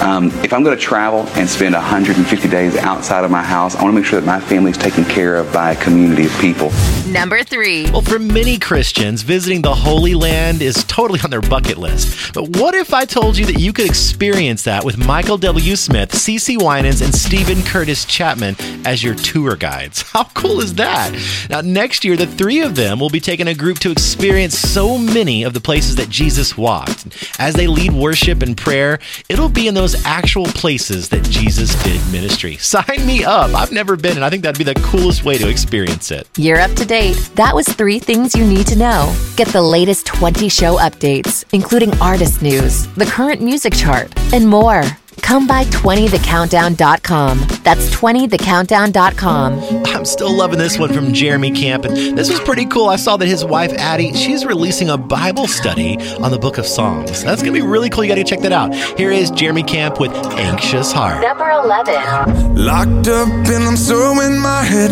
[0.00, 3.82] Um, if I'm going to travel and spend 150 days outside of my house, I
[3.82, 6.32] want to make sure that my family is taken care of by a community of
[6.38, 6.70] people.
[7.06, 7.90] Number three.
[7.90, 12.32] Well, for many Christians, visiting the Holy Land is totally on their bucket list.
[12.32, 15.76] But what if I told you that you could experience that with Michael W.
[15.76, 18.56] Smith, CeCe Winans, and Steven Curtis Chapman
[18.86, 20.02] as your tour guides?
[20.12, 21.12] How cool is that?
[21.48, 24.98] Now, next year, the three of them will be taking a group to experience so
[24.98, 27.06] many of the places that Jesus walked.
[27.38, 28.98] As they lead worship and prayer,
[29.28, 32.56] it'll be in those actual places that Jesus did ministry.
[32.56, 33.54] Sign me up.
[33.54, 36.28] I've never been, and I think that'd be the coolest way to experience it.
[36.36, 37.16] You're up to date.
[37.34, 39.14] That was three things you need to know.
[39.36, 44.82] Get the latest 20 show updates, including artist news, the current music chart, and more.
[45.22, 47.38] Come by 20thecountdown.com.
[47.62, 49.86] That's 20thecountdown.com.
[49.86, 51.84] I'm still loving this one from Jeremy Camp.
[51.84, 52.88] And this was pretty cool.
[52.88, 56.66] I saw that his wife, Addie, she's releasing a Bible study on the book of
[56.66, 57.22] Songs.
[57.22, 58.04] That's going to be really cool.
[58.04, 58.74] You got to check that out.
[58.98, 61.22] Here is Jeremy Camp with Anxious Heart.
[61.22, 62.56] Number 11.
[62.56, 64.90] Locked up and I'm so in my head.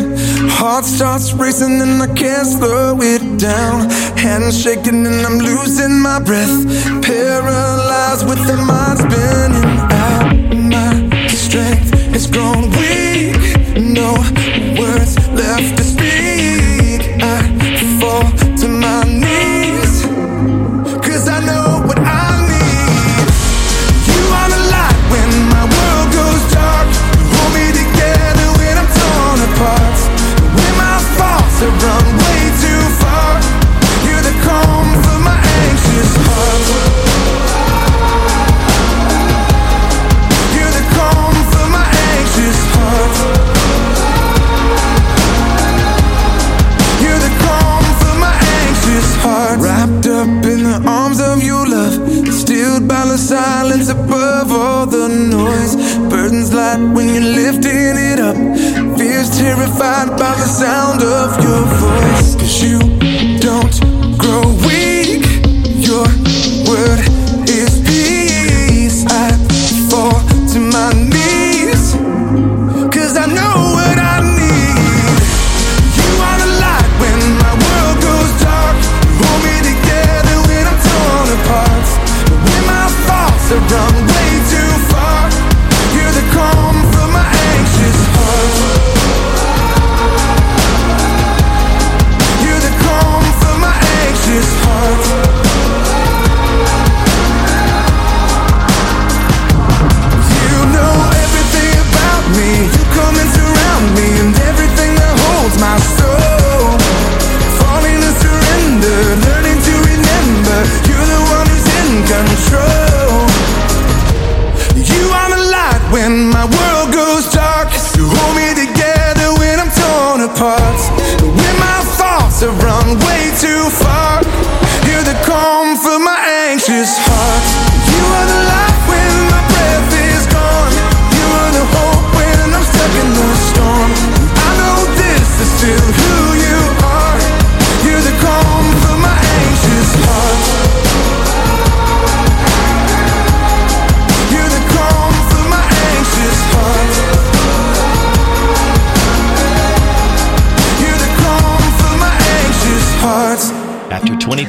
[0.50, 3.88] Heart starts racing and I can't slow it down.
[4.18, 6.66] Hands shaking and I'm losing my breath.
[7.02, 10.17] Paralyzed with the mind spinning out.
[15.38, 17.22] Left to speak.
[17.22, 19.47] I fall to my knees.
[53.18, 55.74] Silence above all the noise.
[56.08, 58.36] Burdens light when you're lifting it up.
[58.96, 62.36] Fears terrified by the sound of your voice.
[62.36, 62.78] Cause you
[63.40, 64.97] don't grow weak.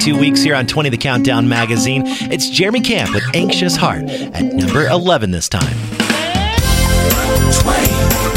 [0.10, 2.02] 22 weeks here on 20 The Countdown magazine.
[2.06, 5.62] It's Jeremy Camp with Anxious Heart at number 11 this time.
[5.62, 6.10] 20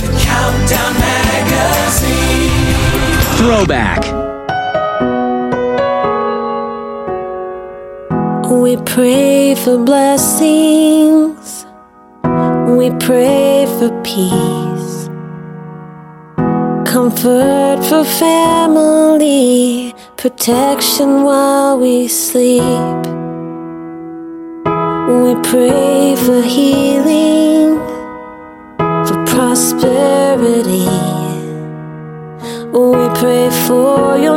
[0.01, 2.51] The Countdown Magazine.
[3.39, 4.03] Throwback.
[8.51, 11.65] We pray for blessings.
[12.23, 15.09] We pray for peace.
[16.93, 19.92] Comfort for family.
[20.23, 22.63] Protection while we sleep.
[25.19, 27.81] We pray for healing.
[28.79, 30.87] For prosperity.
[32.71, 34.32] We pray for your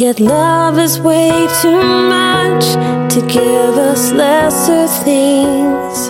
[0.00, 1.28] Yet love is way
[1.60, 2.64] too much
[3.12, 6.08] to give us lesser things.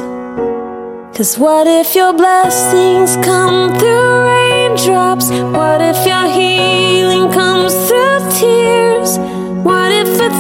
[1.16, 5.30] Cause what if your blessings come through raindrops?
[5.30, 9.18] What if your healing comes through tears?
[9.66, 10.30] What if a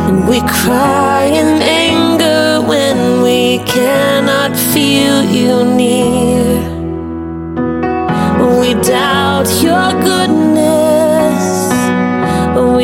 [0.08, 6.59] And we cry in anger when we cannot feel you near.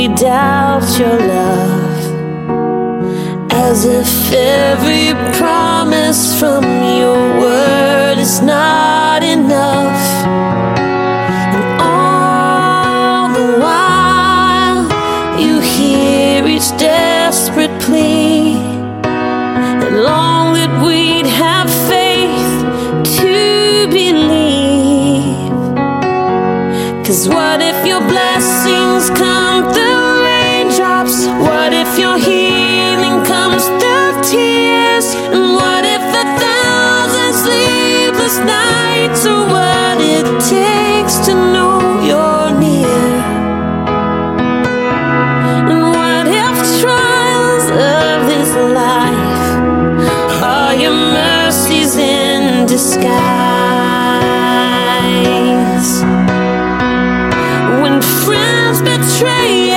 [0.07, 2.01] Doubt your love.
[3.51, 10.34] As if every promise from your word is not enough.
[52.75, 53.15] Disguise?
[57.81, 59.74] When friends betray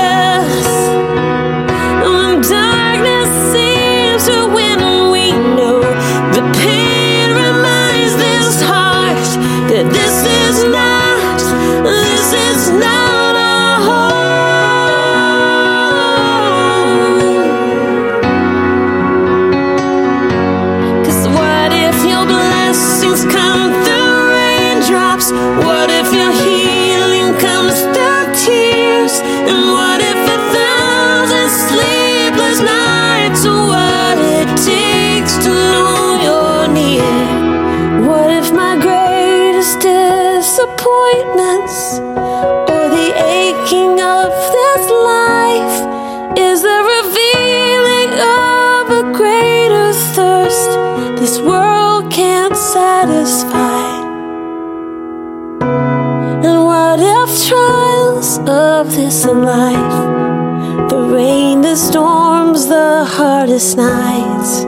[63.59, 64.65] hardest nights,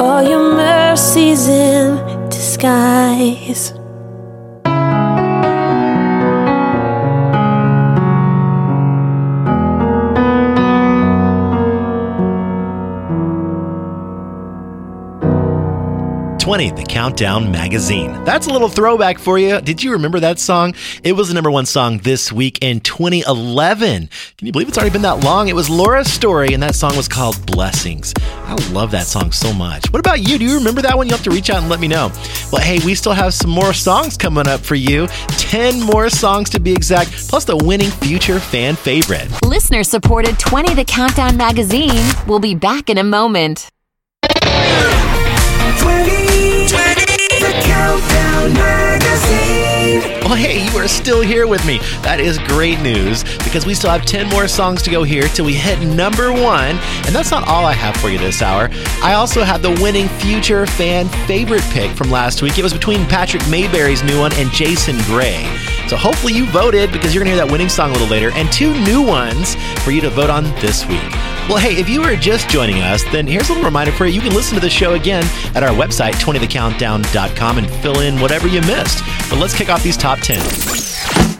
[0.00, 3.83] are your mercies in disguise?
[16.54, 18.12] Twenty, the Countdown Magazine.
[18.22, 19.60] That's a little throwback for you.
[19.60, 20.76] Did you remember that song?
[21.02, 24.08] It was the number one song this week in 2011.
[24.38, 25.48] Can you believe it's already been that long?
[25.48, 28.14] It was Laura Story, and that song was called Blessings.
[28.44, 29.90] I love that song so much.
[29.90, 30.38] What about you?
[30.38, 31.08] Do you remember that one?
[31.08, 32.12] You'll have to reach out and let me know.
[32.52, 35.08] Well, hey, we still have some more songs coming up for you.
[35.30, 39.26] 10 more songs to be exact, plus the winning future fan favorite.
[39.44, 42.04] Listener supported 20 The Countdown magazine.
[42.28, 43.68] We'll be back in a moment.
[45.78, 46.23] 20,
[47.84, 48.34] 20 The Countdown.
[48.34, 50.20] Countdown Magazine.
[50.24, 51.78] Well, hey, you are still here with me.
[52.02, 55.44] That is great news because we still have 10 more songs to go here till
[55.44, 56.78] we hit number one.
[57.04, 58.70] And that's not all I have for you this hour.
[59.02, 62.58] I also have the winning future fan favorite pick from last week.
[62.58, 65.44] It was between Patrick Mayberry's new one and Jason Gray.
[65.88, 68.30] So hopefully you voted because you're going to hear that winning song a little later
[68.32, 71.33] and two new ones for you to vote on this week.
[71.46, 74.14] Well, hey, if you are just joining us, then here's a little reminder for you.
[74.14, 75.24] You can listen to the show again
[75.54, 79.04] at our website, 20thecountdown.com, and fill in whatever you missed.
[79.28, 80.40] But let's kick off these top 10.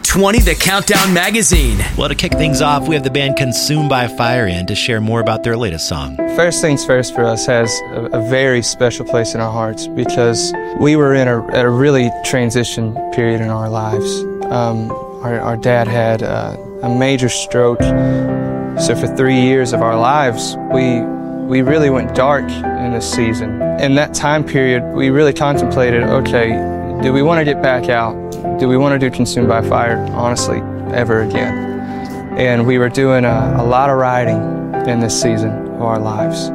[0.03, 1.79] 20 The Countdown Magazine.
[1.97, 5.01] Well, to kick things off, we have the band Consumed by Fire in to share
[5.01, 6.15] more about their latest song.
[6.35, 10.53] First Things First for us has a, a very special place in our hearts because
[10.79, 14.19] we were in a, a really transition period in our lives.
[14.45, 14.91] Um,
[15.23, 17.81] our, our dad had uh, a major stroke,
[18.79, 21.01] so for three years of our lives, we
[21.45, 23.61] we really went dark in this season.
[23.79, 26.49] In that time period, we really contemplated, okay,
[27.03, 28.15] do we want to get back out?
[28.59, 30.57] Do we want to do Consumed by Fire, honestly,
[30.91, 31.53] ever again?
[32.35, 34.37] And we were doing a, a lot of writing
[34.89, 36.49] in this season of our lives.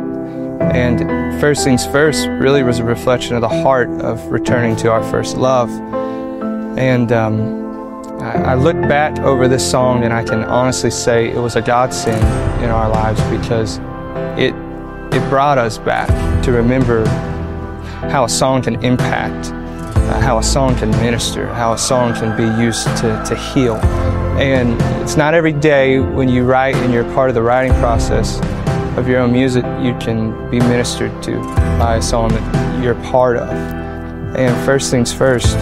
[0.61, 5.05] And First Things First really was a reflection of the heart of returning to our
[5.05, 5.71] first love.
[6.77, 7.60] And um,
[8.21, 11.63] I, I look back over this song and I can honestly say it was a
[11.63, 12.23] godsend
[12.63, 13.79] in our lives because
[14.39, 14.55] it,
[15.15, 16.09] it brought us back
[16.45, 17.07] to remember
[18.11, 22.37] how a song can impact, uh, how a song can minister, how a song can
[22.37, 23.77] be used to, to heal.
[24.39, 28.39] And it's not every day when you write and you're part of the writing process
[28.99, 31.39] of your own music you can be ministered to
[31.79, 33.49] by a song that you're part of.
[34.37, 35.57] And first things first,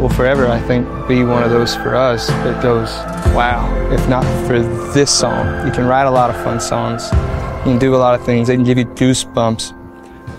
[0.00, 2.90] will forever, I think, be one of those for us that goes,
[3.34, 4.60] wow, if not for
[4.92, 8.18] this song, you can write a lot of fun songs, you can do a lot
[8.18, 9.72] of things, they can give you goosebumps.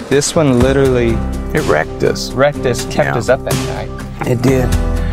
[0.09, 1.11] This one literally,
[1.57, 2.31] it wrecked us.
[2.31, 3.55] Wrecked us, kept us up at
[3.87, 4.27] night.
[4.27, 4.69] It did.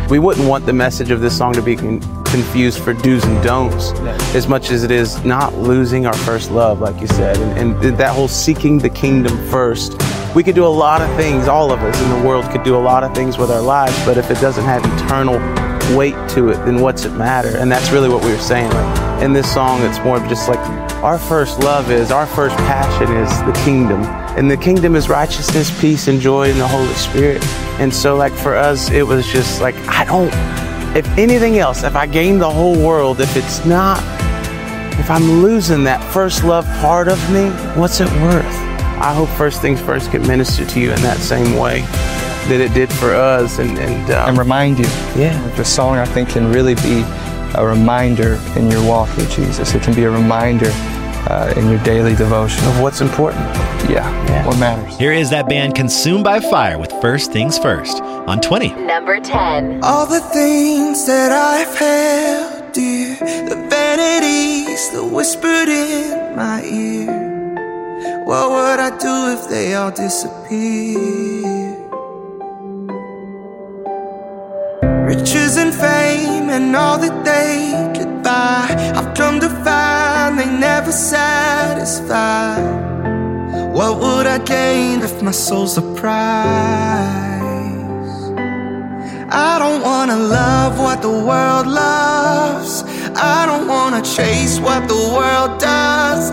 [0.09, 3.43] We wouldn't want the message of this song to be con- confused for do's and
[3.43, 3.91] don'ts
[4.35, 7.97] as much as it is not losing our first love, like you said, and, and
[7.97, 9.93] that whole seeking the kingdom first.
[10.35, 12.75] We could do a lot of things, all of us in the world could do
[12.75, 15.35] a lot of things with our lives, but if it doesn't have eternal
[15.95, 17.55] weight to it, then what's it matter?
[17.57, 18.71] And that's really what we were saying.
[18.71, 20.57] Like in this song, it's more of just like
[21.03, 24.01] our first love is, our first passion is the kingdom.
[24.35, 27.45] And the kingdom is righteousness, peace, and joy in the Holy Spirit.
[27.79, 30.33] And so, like, for us, it was just like, I don't,
[30.97, 33.99] if anything else, if I gain the whole world, if it's not,
[34.99, 38.72] if I'm losing that first love part of me, what's it worth?
[39.03, 41.81] I hope First Things First can minister to you in that same way
[42.47, 44.85] that it did for us and, and, um, and remind you.
[45.13, 45.45] Yeah.
[45.57, 47.03] The song, I think, can really be
[47.55, 49.75] a reminder in your walk with Jesus.
[49.75, 50.69] It can be a reminder
[51.29, 53.43] uh, in your daily devotion of what's important.
[53.89, 54.97] Yeah, yeah, what matters.
[54.97, 58.69] Here is that band Consumed by Fire with First Things First on 20.
[58.85, 59.83] Number 10.
[59.83, 67.22] All the things that I've held dear, the vanities that whispered in my ear.
[68.25, 71.77] What would I do if they all disappeared?
[75.05, 78.67] Riches and fame and all that they could buy.
[78.95, 82.61] I've come to find they never satisfy.
[83.73, 87.23] What would I gain if my soul's a prize?
[89.29, 92.83] I don't wanna love what the world loves.
[93.15, 96.31] I don't wanna chase what the world does.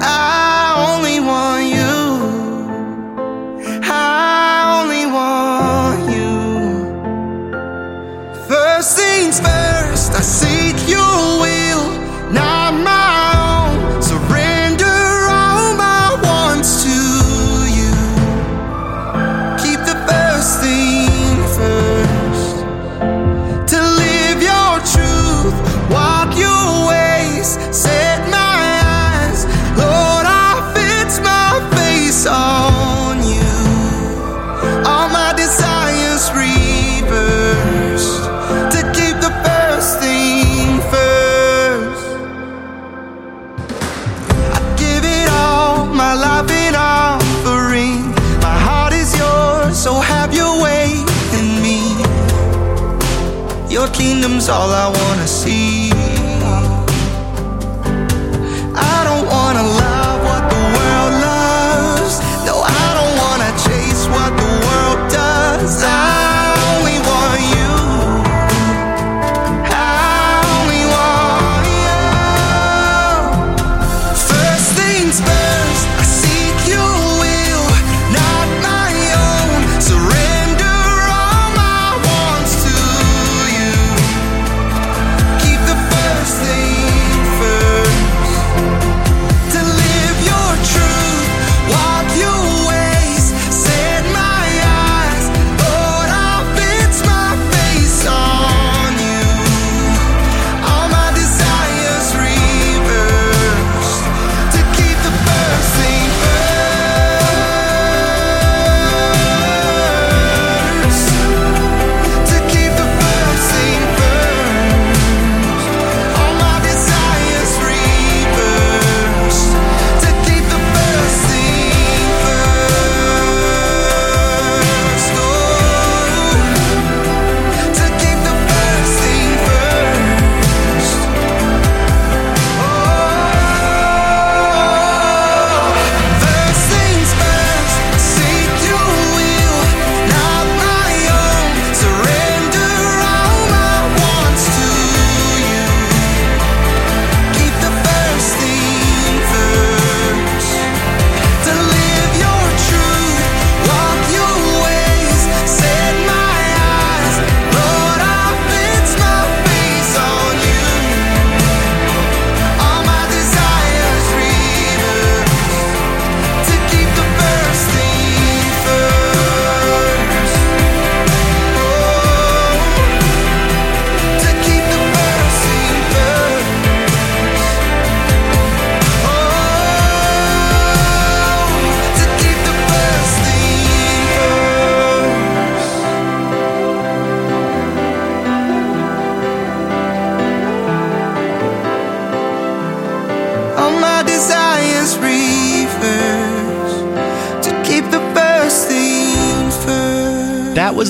[54.21, 55.70] Kingdom's all I wanna see.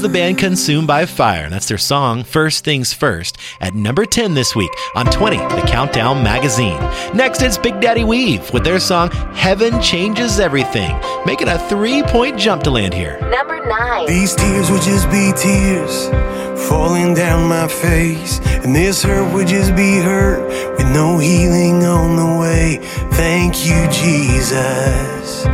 [0.01, 4.07] Was the band Consumed by Fire, and that's their song First Things First at number
[4.07, 6.79] 10 this week on 20, the Countdown Magazine.
[7.15, 12.39] Next, it's Big Daddy Weave with their song Heaven Changes Everything, making a three point
[12.39, 13.21] jump to land here.
[13.29, 14.07] Number nine.
[14.07, 16.09] These tears would just be tears
[16.69, 20.47] falling down my face, and this hurt would just be hurt
[20.79, 22.79] with no healing on the way.
[23.13, 25.45] Thank you, Jesus.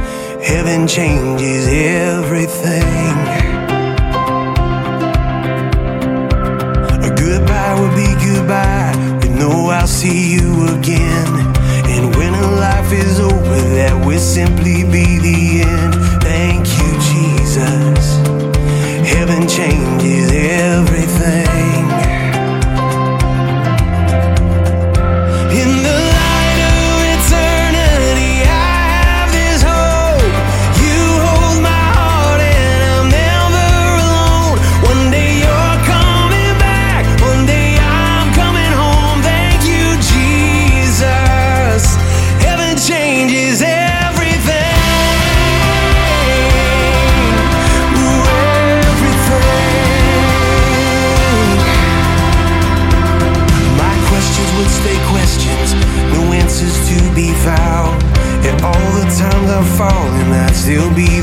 [0.46, 3.05] Heaven changes everything.
[10.06, 11.32] See you again.
[11.94, 15.94] And when a life is over, that will simply be the end.
[16.22, 18.04] Thank you, Jesus.
[19.12, 21.45] Heaven changes everything.
[60.66, 61.15] Still be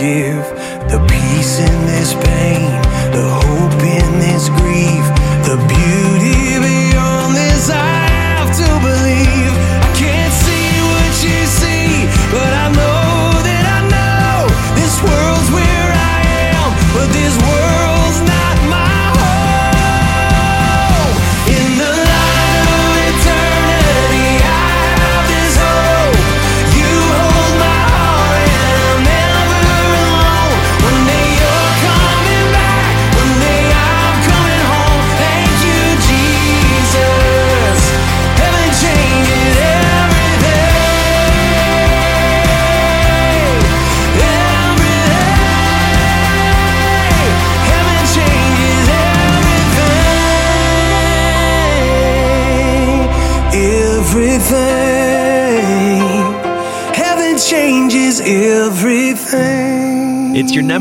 [0.00, 0.59] forgive.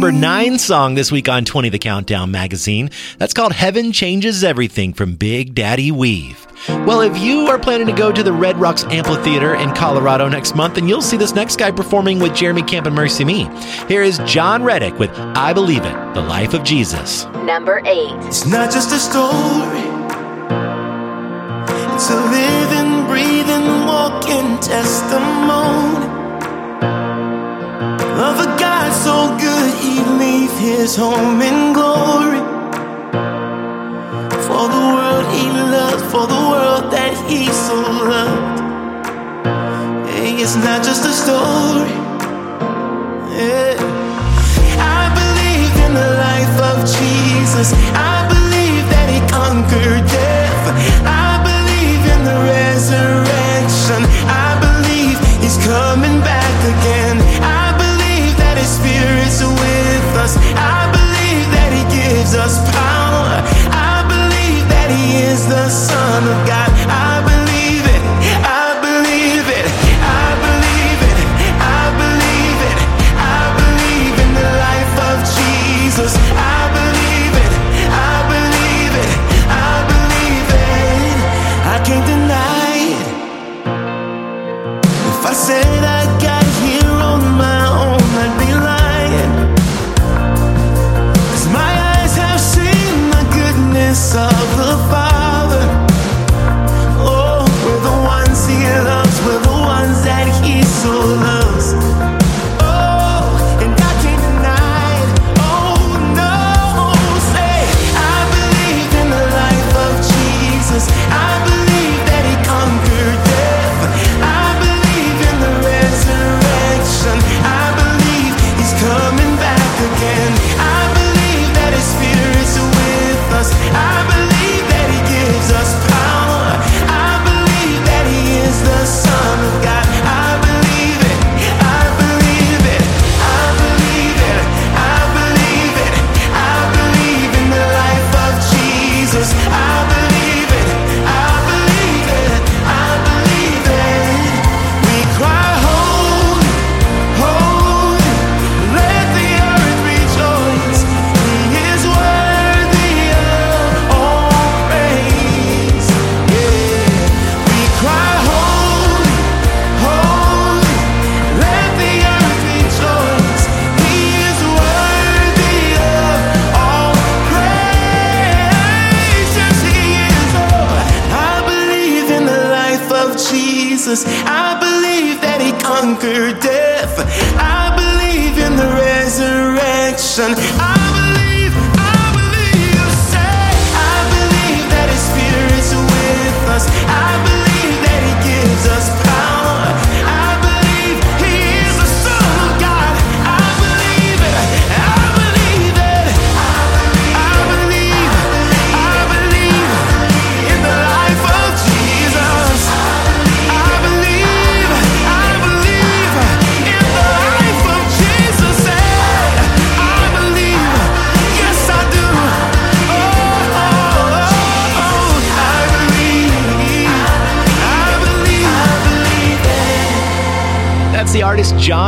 [0.09, 2.89] Number nine song this week on 20 The Countdown magazine.
[3.19, 6.47] That's called Heaven Changes Everything from Big Daddy Weave.
[6.67, 10.55] Well, if you are planning to go to the Red Rocks Amphitheater in Colorado next
[10.55, 13.87] month, then you'll see this next guy performing with Jeremy Camp and MercyMe.
[13.87, 17.25] Here is Jon Reddick with I Believe It, The Life of Jesus.
[17.45, 18.11] Number eight.
[18.25, 19.85] It's not just a story.
[21.93, 26.07] It's a living, breathing, walking testimony.
[28.19, 28.58] Of a
[29.19, 32.39] So good, he leave his home in glory.
[34.47, 35.45] For the world he
[35.75, 37.75] loved, for the world that he so
[38.13, 38.59] loved.
[40.07, 41.91] Hey, it's not just a story.
[43.35, 43.75] Yeah.
[44.95, 47.73] I believe in the life of Jesus.
[48.13, 50.63] I believe that he conquered death.
[51.03, 51.18] I
[60.29, 60.37] us.
[60.55, 62.68] I believe that he gives us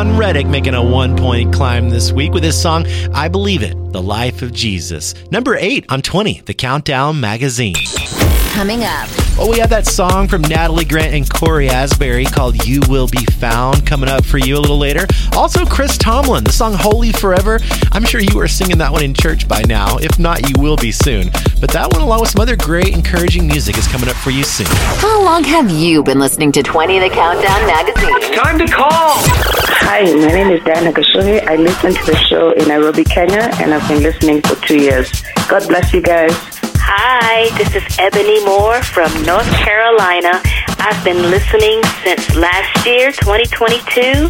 [0.02, 3.76] Jon Reddick making a one point climb this week with his song, I Believe It,
[3.91, 5.14] The Life of Jesus.
[5.30, 7.76] Number eight on 20, The Countdown Magazine.
[8.56, 9.20] Coming up.
[9.41, 13.25] Well, we have that song from Natalie Grant and Cory Asbury called You Will Be
[13.39, 15.07] Found coming up for you a little later.
[15.35, 17.59] Also, Chris Tomlin, the song Holy Forever.
[17.91, 19.97] I'm sure you are singing that one in church by now.
[19.97, 21.31] If not, you will be soon.
[21.59, 24.43] But that one, along with some other great, encouraging music, is coming up for you
[24.43, 24.67] soon.
[24.69, 28.35] How long have you been listening to 20 The Countdown magazine?
[28.35, 28.91] Time to call.
[28.93, 31.47] Hi, my name is Diana Gashuhi.
[31.47, 35.23] I listen to the show in Nairobi, Kenya, and I've been listening for two years.
[35.49, 36.61] God bless you guys.
[36.93, 40.41] Hi, this is Ebony Moore from North Carolina.
[40.75, 44.27] I've been listening since last year, 2022,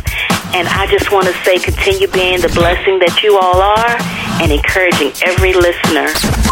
[0.53, 3.95] and I just want to say continue being the blessing that you all are
[4.41, 6.07] and encouraging every listener.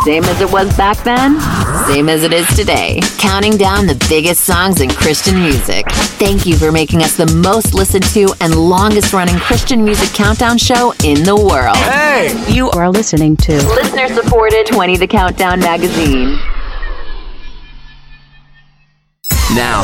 [0.06, 1.40] Same as it was back then,
[1.88, 3.02] same as it is today.
[3.18, 5.86] Counting down the biggest songs in Christian music.
[6.18, 10.58] Thank you for making us the most listened to and longest running Christian music countdown
[10.58, 11.78] show in the world.
[11.78, 12.34] Hey!
[12.48, 16.40] You are listening to listener supported 20 The Countdown magazine.
[19.56, 19.84] Now,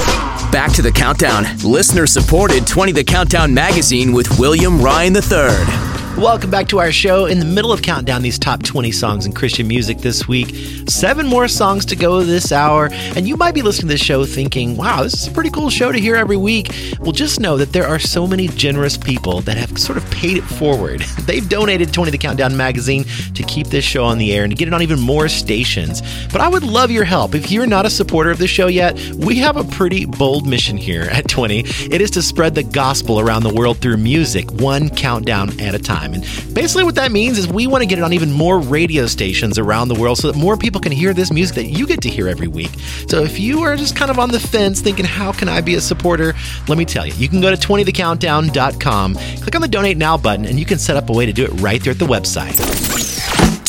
[0.56, 1.43] back to the countdown.
[1.66, 5.95] Listener supported 20 The Countdown magazine with William Ryan III.
[6.18, 7.26] Welcome back to our show.
[7.26, 10.55] In the middle of counting down these top 20 songs in Christian music this week,
[10.88, 12.88] seven more songs to go this hour.
[13.18, 15.70] And you might be listening to this show thinking, wow, this is a pretty cool
[15.70, 16.74] show to hear every week.
[17.01, 20.38] Well, just know that there are so many generous people that have sort of paid
[20.38, 21.01] it forward.
[21.26, 23.03] They've donated 20 The Countdown magazine
[23.34, 26.01] to keep this show on the air and to get it on even more stations.
[26.32, 27.36] But I would love your help.
[27.36, 30.78] If you're not a supporter of the show yet, we have a pretty bold mission
[30.78, 31.59] here at 20.
[31.59, 35.80] It is to spread the gospel around the world through music, one countdown at a
[35.80, 36.05] time.
[36.14, 39.06] And basically, what that means is we want to get it on even more radio
[39.08, 42.01] stations around the world so that more people can hear this music that you get
[42.01, 42.72] to hear every week.
[43.08, 45.76] So if you are just kind of on the fence thinking, how can I be
[45.76, 46.34] a supporter?
[46.68, 50.45] Let me tell you, you can go to 20thecountdown.com, click on the donate now button,
[50.45, 52.56] and you can set up a way to do it right there at the website.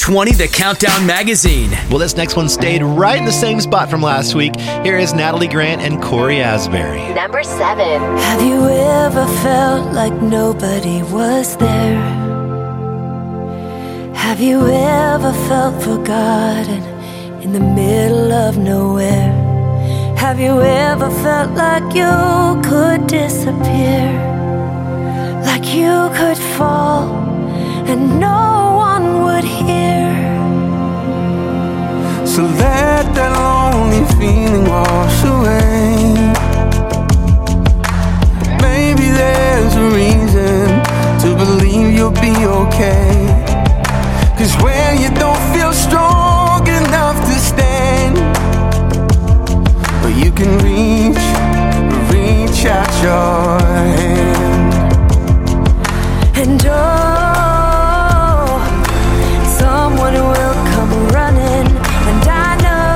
[0.07, 1.73] 20 The Countdown magazine.
[1.91, 4.55] Well, this next one stayed right in the same spot from last week.
[4.85, 7.13] Here is Natalie Grant and Cory Asbury.
[7.13, 8.01] Number seven.
[8.19, 12.26] Have you ever felt like nobody was there?
[14.37, 16.83] Have you ever felt forgotten
[17.41, 19.33] in the middle of nowhere?
[20.19, 24.13] Have you ever felt like you could disappear?
[25.47, 27.09] Like you could fall
[27.89, 30.05] and no one would hear?
[32.27, 35.97] So let that lonely feeling wash away.
[38.61, 40.67] Maybe there's a reason
[41.23, 43.26] to believe you'll be okay.
[44.39, 48.17] Cause when you don't feel strong enough to stand,
[50.03, 51.25] but you can reach,
[52.13, 53.59] reach out your
[53.97, 54.75] hand.
[56.37, 56.75] And oh,
[59.59, 61.67] someone will come running,
[62.11, 62.95] and I know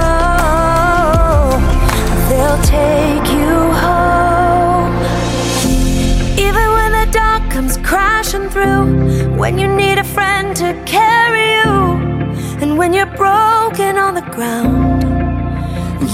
[2.28, 3.54] they'll take you
[3.86, 4.92] home.
[6.38, 8.84] Even when the dark comes crashing through,
[9.38, 11.29] when you need a friend to carry
[14.40, 15.02] ground.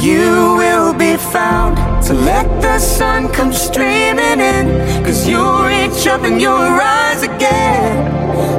[0.03, 1.73] You will be found.
[2.05, 4.67] So let the sun come streaming in.
[5.05, 7.95] Cause you'll reach up and you'll rise again.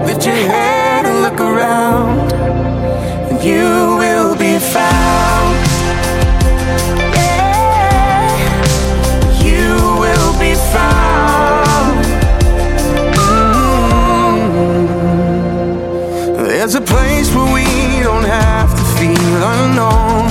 [0.07, 2.31] Lift your head and look around.
[3.29, 3.67] And you
[4.01, 5.55] will be found.
[7.17, 8.37] Yeah.
[9.49, 9.67] You
[10.03, 12.05] will be found.
[13.19, 14.37] Mm.
[16.47, 17.66] There's a place where we
[19.63, 20.25] unknown.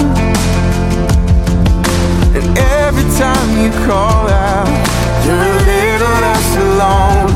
[2.37, 4.69] And every time you call out,
[5.25, 7.36] you're a little less alone.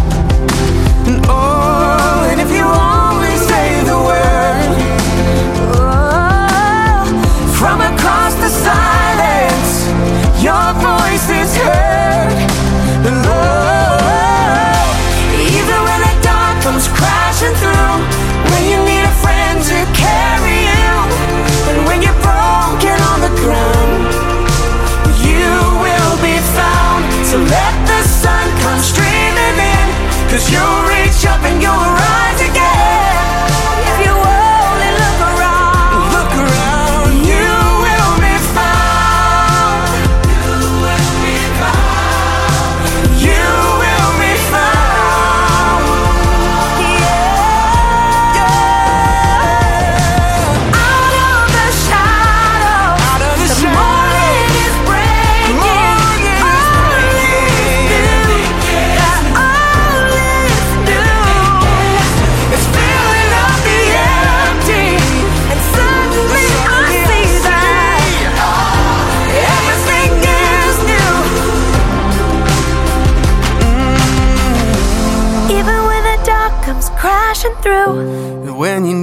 [30.30, 31.99] Cause you'll reach up and you'll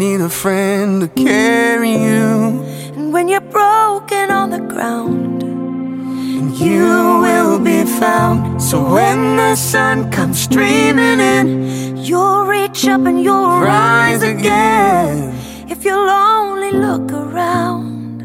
[0.08, 2.64] need a friend to carry you,
[2.96, 6.86] and when you're broken on the ground, and you
[7.26, 8.62] will be found.
[8.62, 11.48] So when the sun comes streaming in,
[11.98, 15.36] you'll reach up and you'll rise again.
[15.68, 18.22] If you'll only look around,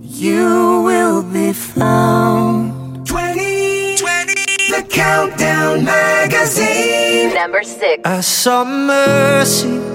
[0.00, 3.06] you will be found.
[3.06, 4.34] 20, 20,
[4.74, 7.34] the Countdown Magazine.
[7.34, 8.00] Number six.
[8.06, 9.89] I saw mercy.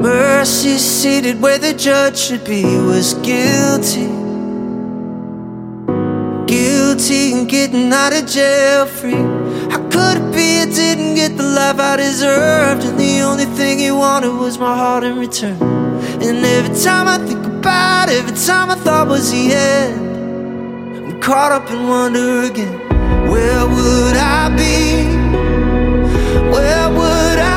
[0.00, 4.08] Mercy seated where the judge should be was guilty.
[6.46, 9.22] Guilty and getting out of jail free.
[9.70, 12.82] How could it be I didn't get the life I deserved?
[12.86, 15.60] And the only thing he wanted was my heart in return.
[16.22, 21.20] And every time I think about it, every time I thought was the end, I'm
[21.20, 22.72] caught up in wonder again.
[23.28, 25.04] Where would I be?
[26.54, 27.49] Where would I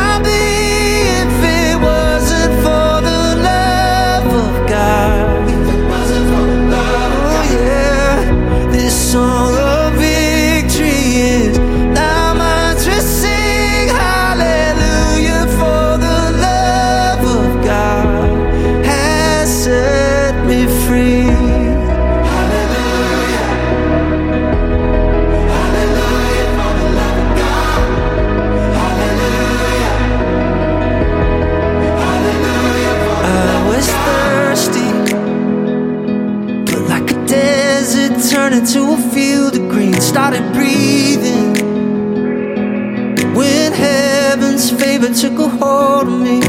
[40.13, 41.55] Started breathing
[43.33, 46.39] when heaven's favor took a hold of me.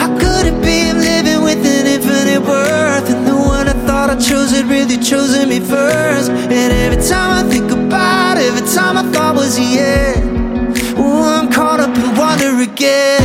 [0.00, 3.10] How could it be I'm living with an infinite worth?
[3.10, 6.30] And the one I thought I chose had really chosen me first.
[6.30, 11.22] And every time I think about it, every time I thought was the end, oh,
[11.22, 13.21] I'm caught up in wonder again.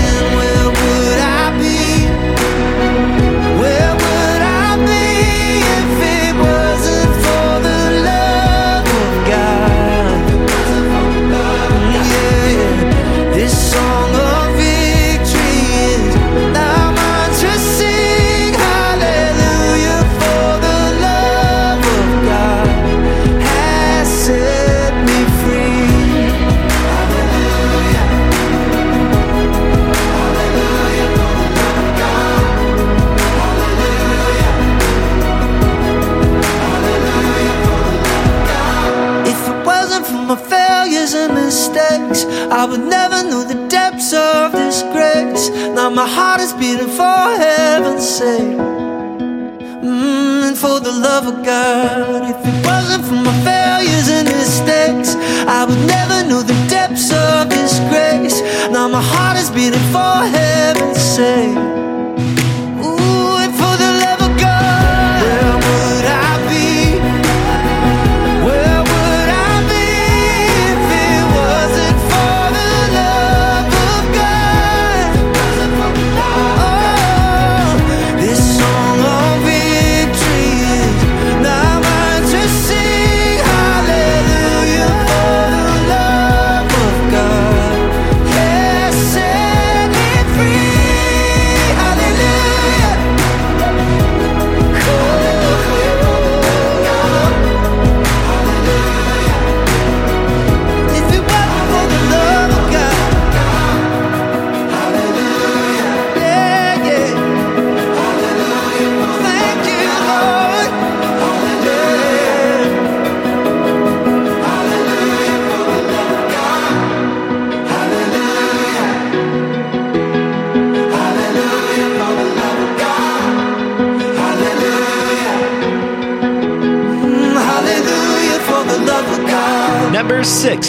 [49.83, 52.23] Mm, and for the love of God.
[52.23, 55.15] If it wasn't for my failures and mistakes,
[55.47, 58.41] I would never know the depths of this grace.
[58.71, 61.76] Now my heart is beating for heaven's sake.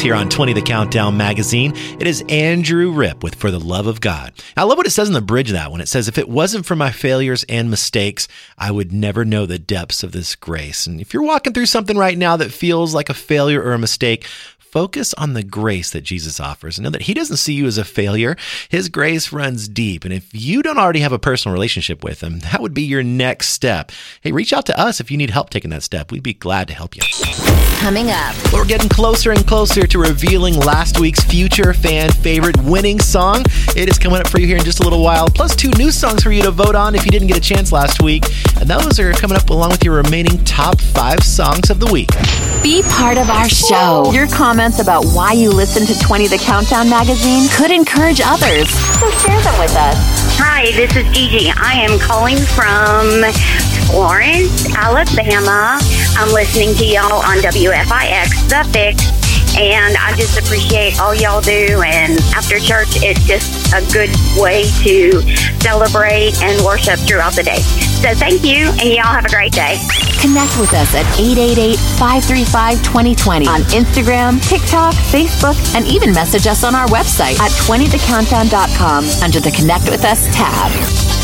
[0.08, 1.74] Here on 20 The Countdown magazine.
[2.00, 4.32] It is Andrew Ripp with For the Love of God.
[4.56, 5.82] I love what it says in the bridge that one.
[5.82, 8.26] It says, If it wasn't for my failures and mistakes,
[8.56, 10.86] I would never know the depths of this grace.
[10.86, 13.78] And if you're walking through something right now that feels like a failure or a
[13.78, 14.26] mistake,
[14.72, 17.78] focus on the grace that Jesus offers and know that He doesn't see you as
[17.78, 18.36] a failure.
[18.68, 20.04] His grace runs deep.
[20.04, 23.02] And if you don't already have a personal relationship with Him, that would be your
[23.02, 23.90] next step.
[24.20, 26.12] Hey, reach out to us if you need help taking that step.
[26.12, 27.02] We'd be glad to help you.
[27.78, 32.98] Coming up, We're getting closer and closer to revealing last week's future fan favorite winning
[32.98, 33.44] song.
[33.76, 35.90] It is coming up for you here in just a little while, plus two new
[35.90, 38.24] songs for you to vote on if you didn't get a chance last week.
[38.60, 42.10] And those are coming up along with your remaining top five songs of the week.
[42.62, 44.10] be part of our show.
[44.12, 48.68] Your comments about why you listen to 20 The Countdown magazine could encourage others.
[48.98, 49.94] So share them with us.
[50.36, 51.52] Hi, this is Gigi.
[51.56, 53.22] I am calling from
[53.86, 55.78] Florence, Alabama.
[56.18, 59.27] I'm listening to y'all on WFIX, The Fix.
[59.56, 61.80] And I just appreciate all y'all do.
[61.82, 65.22] And after church, it's just a good way to
[65.60, 67.60] celebrate and worship throughout the day.
[68.02, 69.80] So thank you, and y'all have a great day.
[70.20, 76.86] Connect with us at 888-535-2020 on Instagram, TikTok, Facebook, and even message us on our
[76.88, 81.17] website at 20thecountdown.com under the Connect with Us tab.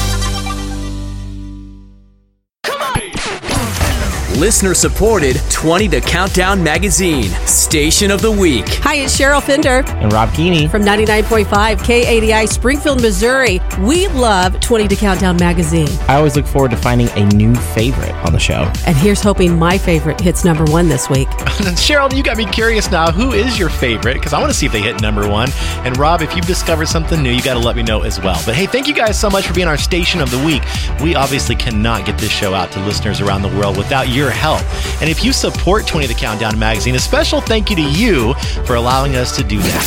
[4.45, 8.69] Listener supported 20 The Countdown Magazine, Station of the Week.
[8.83, 10.69] Hi, it's Cheryl Fender And Rob Keeney.
[10.69, 11.47] from 99.5
[11.79, 13.63] KADI Springfield, Missouri.
[13.81, 15.89] We love 20 to Countdown magazine.
[16.09, 18.71] I always look forward to finding a new favorite on the show.
[18.87, 21.29] And here's hoping my favorite hits number one this week.
[21.79, 23.11] Cheryl, you got me curious now.
[23.11, 24.13] Who is your favorite?
[24.13, 25.49] Because I want to see if they hit number one.
[25.87, 28.39] And Rob, if you've discovered something new, you got to let me know as well.
[28.45, 30.63] But hey, thank you guys so much for being our station of the week.
[31.01, 34.63] We obviously cannot get this show out to listeners around the world without your help.
[35.01, 38.35] And if you support 20 The Countdown magazine, a special thank you to you
[38.67, 39.83] for allowing us to do that.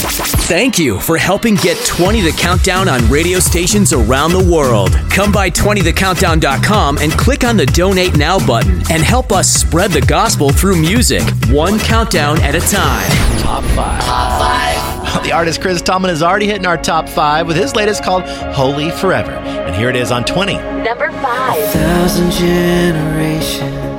[0.48, 4.92] Thank you for helping get 20 The Countdown on radio stations around the world.
[5.12, 10.02] Come by 20thecountdown.com and click on the Donate Now button and help us spread the
[10.02, 13.10] gospel through music, one countdown at a time.
[13.40, 14.04] Top five.
[14.04, 14.98] Top five.
[15.24, 18.92] The artist Chris Tomlin is already hitting our top five with his latest called Holy
[18.92, 19.32] Forever.
[19.32, 20.54] And here it is on 20.
[20.84, 21.58] Number five.
[21.72, 23.97] thousand generations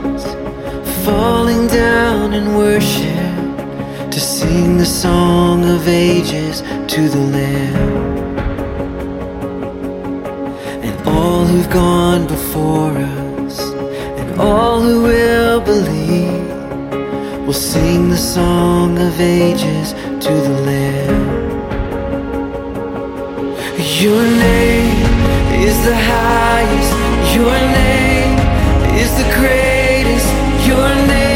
[1.08, 3.34] falling down in worship
[4.10, 6.60] to sing the song of ages
[6.92, 7.88] to the Lamb.
[10.86, 13.56] And all who've gone before us,
[14.20, 16.48] and all who will believe,
[17.46, 19.88] will sing the song of ages
[20.24, 21.24] to the Lamb.
[24.04, 25.10] Your name
[25.68, 26.92] is the highest.
[27.38, 28.38] Your name
[29.02, 29.77] is the greatest.
[30.78, 31.27] Your name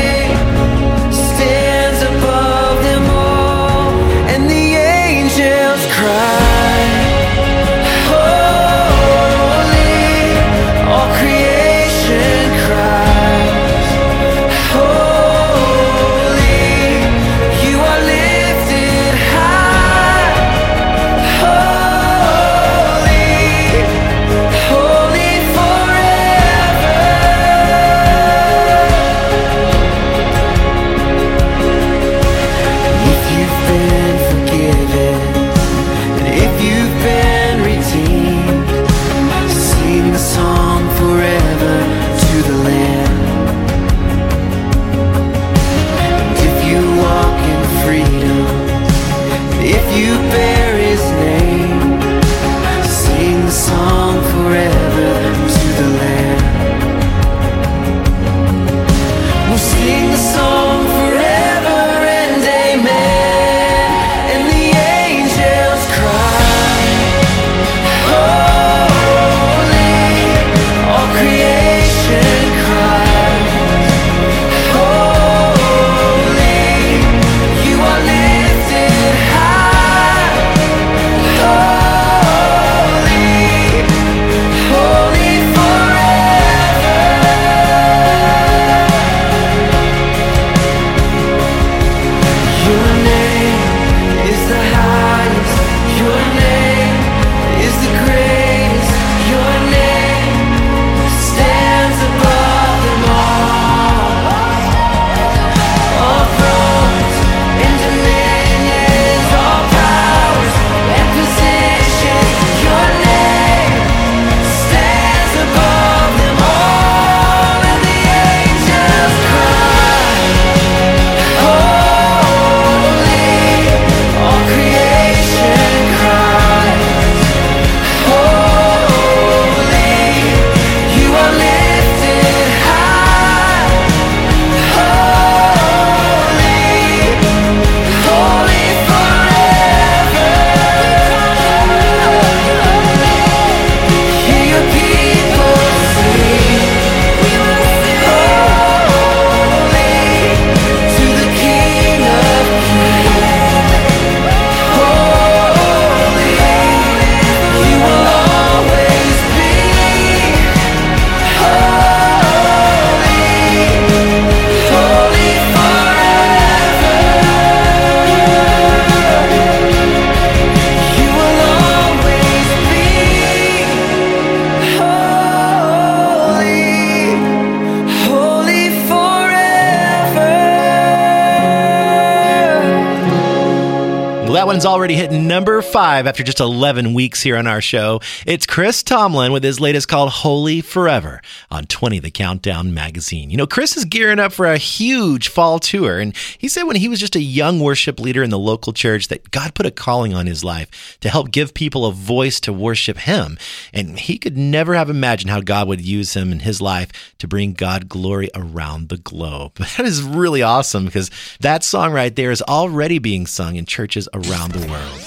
[184.63, 188.01] one's already hit number five after just 11 weeks here on our show.
[188.27, 191.21] It's Chris Tomlin with his latest called Holy Forever
[191.51, 193.29] on 20 The Countdown magazine.
[193.31, 196.77] You know, Chris is gearing up for a huge fall tour, and he said when
[196.77, 199.73] he was just a young worship leader in the local church that God put a
[199.73, 203.39] calling on his life to help give people a voice to worship him.
[203.73, 207.27] And he could never have imagined how God would use him in his life to
[207.27, 209.59] bring God glory around the globe.
[209.83, 211.11] That is really awesome because
[211.41, 215.03] that song right there is already being sung in churches around the world.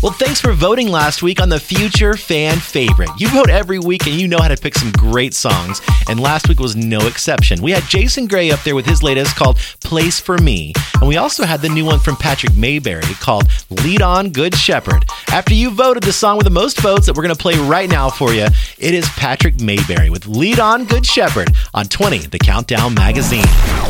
[0.00, 3.10] Well, thanks for voting last week on the Future Fan Favorite.
[3.18, 6.48] You vote every week and you know how to pick some great songs, and last
[6.48, 7.60] week was no exception.
[7.60, 11.16] We had Jason Gray up there with his latest called Place for Me, and we
[11.16, 15.04] also had the new one from Patrick Mayberry called Lead On Good Shepherd.
[15.32, 17.90] After you voted the song with the most votes that we're going to play right
[17.90, 18.46] now for you,
[18.78, 23.42] it is Patrick Mayberry with Lead On Good Shepherd on 20, the Countdown Magazine.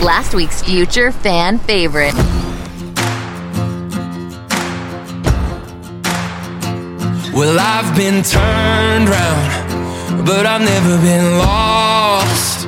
[0.02, 2.14] Last week's future fan favorite.
[7.39, 12.66] Well, I've been turned round, but I've never been lost.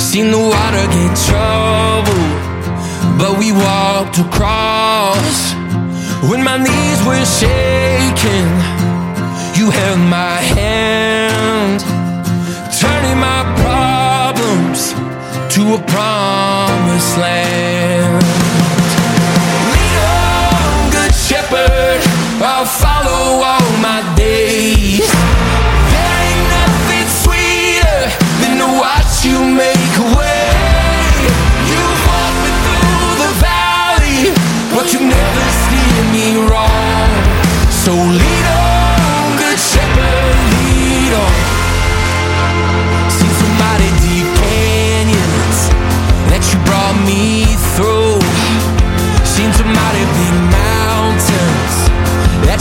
[0.00, 2.40] Seen the water get troubled,
[3.20, 5.52] but we walked across.
[6.30, 8.48] When my knees were shaking,
[9.52, 11.80] you held my hand,
[12.80, 14.94] turning my problems
[15.54, 18.24] to a promised land.
[19.72, 22.05] Lead on, good shepherd,
[22.48, 25.10] I'll follow all my days.
[25.10, 28.00] There ain't nothing sweeter
[28.40, 30.35] than to watch you make way.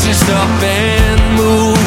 [0.06, 1.85] Just up and move.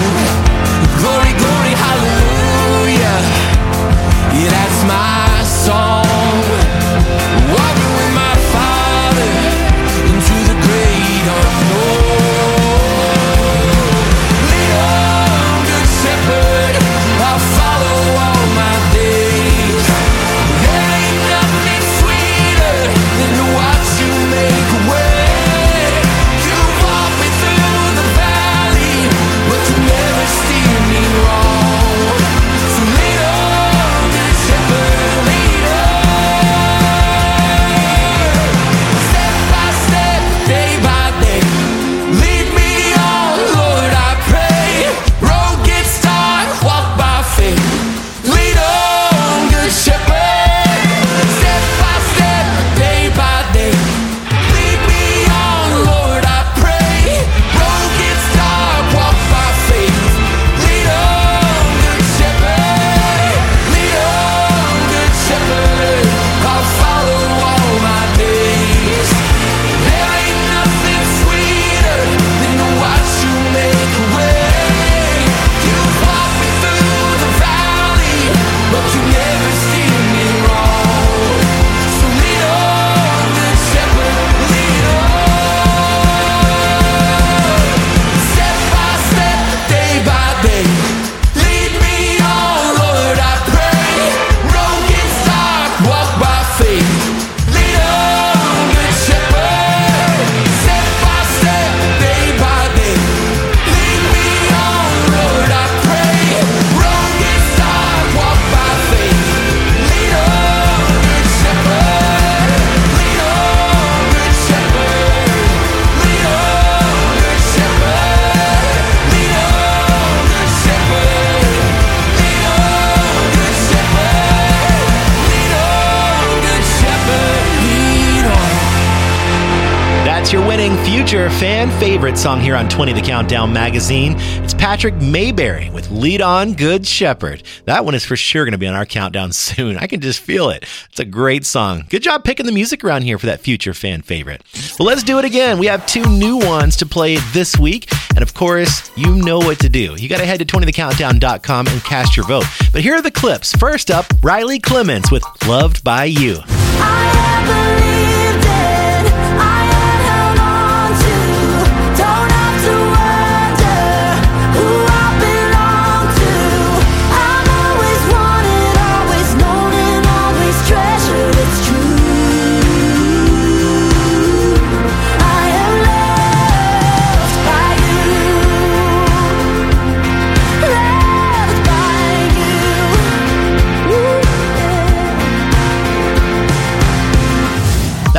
[132.19, 134.16] Song here on 20 The Countdown magazine.
[134.19, 137.45] It's Patrick Mayberry with Lead On Good Shepherd.
[137.66, 139.77] That one is for sure going to be on our countdown soon.
[139.77, 140.65] I can just feel it.
[140.90, 141.85] It's a great song.
[141.89, 144.43] Good job picking the music around here for that future fan favorite.
[144.78, 145.59] Well, let's do it again.
[145.61, 147.89] We have two new ones to play this week.
[148.11, 149.95] And of course, you know what to do.
[149.95, 152.47] You got to head to 20thecountdown.com and cast your vote.
[152.73, 153.53] But here are the clips.
[153.55, 156.39] First up, Riley Clemmons with Loved by You.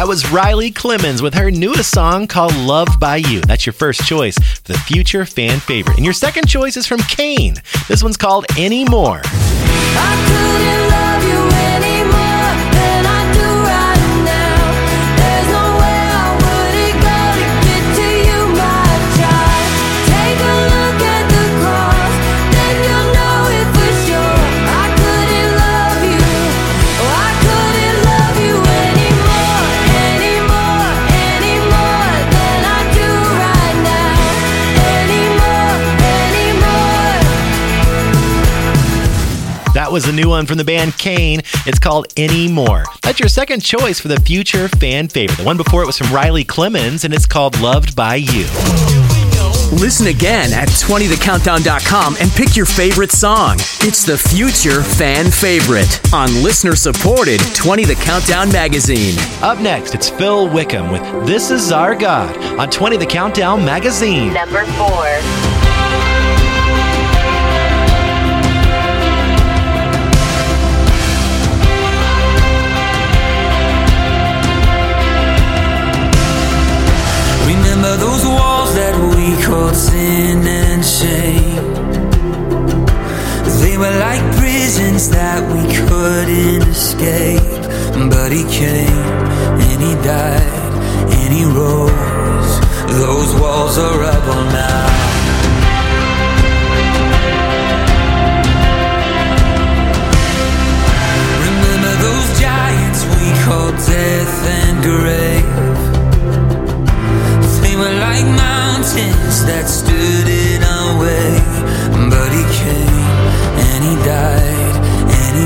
[0.09, 3.41] Was Riley Clemmons with her newest song called Love by You.
[3.41, 5.97] That's your first choice for the future fan favorite.
[5.97, 7.57] And your second choice is from CAIN.
[7.87, 9.21] This one's called Anymore.
[39.89, 41.39] That was a new one from the band CAIN.
[41.65, 42.83] It's called Anymore.
[43.01, 45.37] That's your second choice for the future fan favorite.
[45.37, 48.45] The one before it was from Riley Clemmons, and it's called Loved by You.
[49.81, 53.55] Listen again at 20thecountdown.com and pick your favorite song.
[53.81, 59.15] It's the future fan favorite on listener supported 20 The Countdown magazine.
[59.41, 64.33] Up next, it's Phil Wickham with This Is Our God on 20 The Countdown magazine.
[64.33, 65.58] Number four.
[84.99, 87.39] Prisons that we couldn't escape.
[88.09, 89.03] But he came
[89.63, 90.73] and he died
[91.19, 92.59] and he rose.
[92.99, 94.87] Those walls are rubble now.
[101.47, 105.47] Remember those giants we called death and grave?
[107.63, 111.38] They were like mountains that stood in our way.
[115.31, 115.45] many.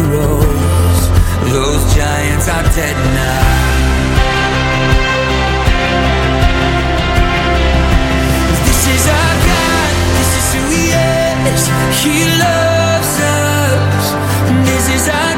[1.52, 3.64] Those giants are dead now.
[8.66, 9.94] This is our God.
[10.18, 11.64] This is who He is.
[12.04, 14.06] He loves us.
[14.66, 15.33] This is our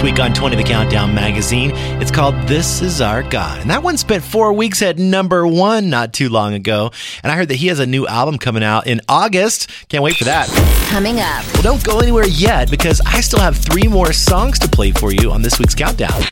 [0.00, 1.72] this week on 20 The Countdown magazine.
[2.00, 3.60] It's called This Is Our God.
[3.60, 6.90] And that one spent four weeks at number one not too long ago.
[7.22, 9.68] And I heard that he has a new album coming out in August.
[9.88, 10.48] Can't wait for that.
[10.88, 11.44] Coming up.
[11.52, 15.12] Well, don't go anywhere yet because I still have three more songs to play for
[15.12, 16.22] you on this week's Countdown.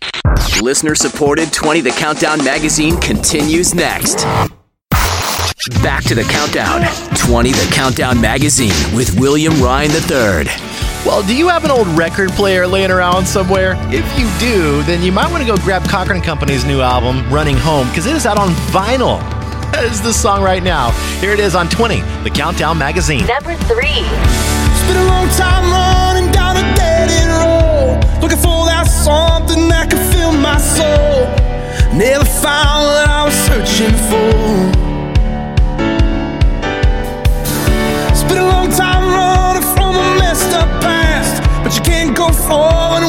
[0.62, 4.24] Listener supported 20 The Countdown magazine continues next.
[5.82, 6.82] Back to the countdown
[7.16, 10.46] 20 The Countdown magazine with William Ryan III.
[11.04, 13.74] Well, do you have an old record player laying around somewhere?
[13.88, 17.56] If you do, then you might want to go grab Cochren Company's new album, Running
[17.56, 19.18] Home, because it is out on vinyl.
[19.72, 20.92] That is the song right now.
[21.20, 23.26] Here it is on 20, The Countdown Magazine.
[23.26, 24.06] Number three.
[24.06, 29.68] It's been a long time running down a dead end road, looking for that something
[29.68, 31.26] that could fill my soul.
[31.98, 34.87] Never found what I was searching for.
[38.28, 43.02] Been a long time running from a messed up past, but you can't go forward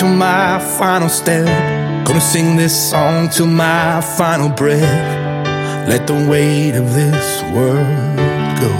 [0.00, 1.46] to my final step.
[2.06, 4.80] Gonna sing this song till my final breath.
[5.86, 8.16] Let the weight of this world
[8.64, 8.72] go.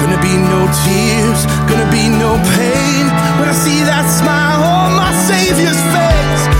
[0.00, 1.40] Gonna be no tears,
[1.70, 3.04] gonna be no pain.
[3.38, 6.55] When I see that smile on my Savior's face,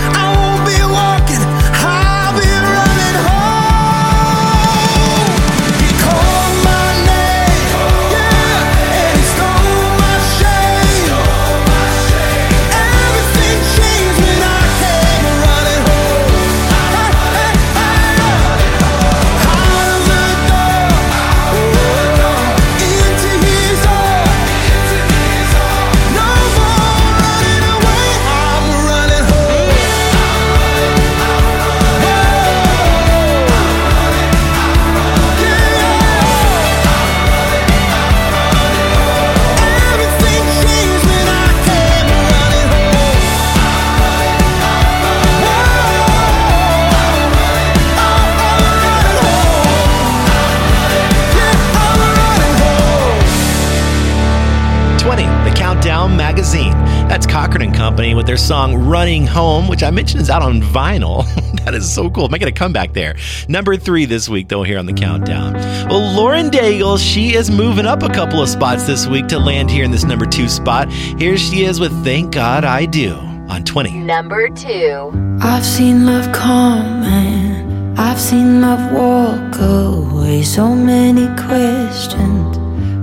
[57.97, 61.25] Company with their song Running Home, which I mentioned is out on vinyl.
[61.65, 62.29] that is so cool.
[62.29, 63.17] Making a comeback there.
[63.49, 65.55] Number three this week, though, here on The Countdown.
[65.89, 69.71] Well, Lauren Daigle, she is moving up a couple of spots this week to land
[69.71, 70.93] here in this number two spot.
[70.93, 73.93] Here she is with Thank God I Do on 20.
[74.01, 75.39] Number two.
[75.41, 80.43] I've seen love come and I've seen love walk away.
[80.43, 82.59] So many questions.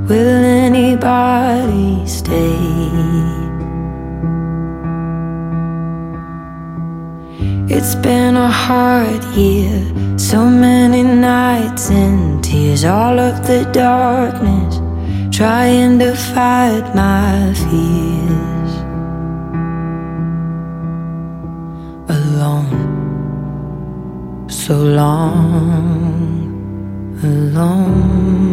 [0.07, 3.42] Will anybody stay?
[7.75, 9.81] It's been a hard year.
[10.17, 12.85] So many nights and tears.
[12.85, 14.79] All of the darkness.
[15.35, 18.13] Trying to fight my fears.
[22.43, 24.49] alone.
[24.49, 25.39] So long,
[27.23, 28.52] alone.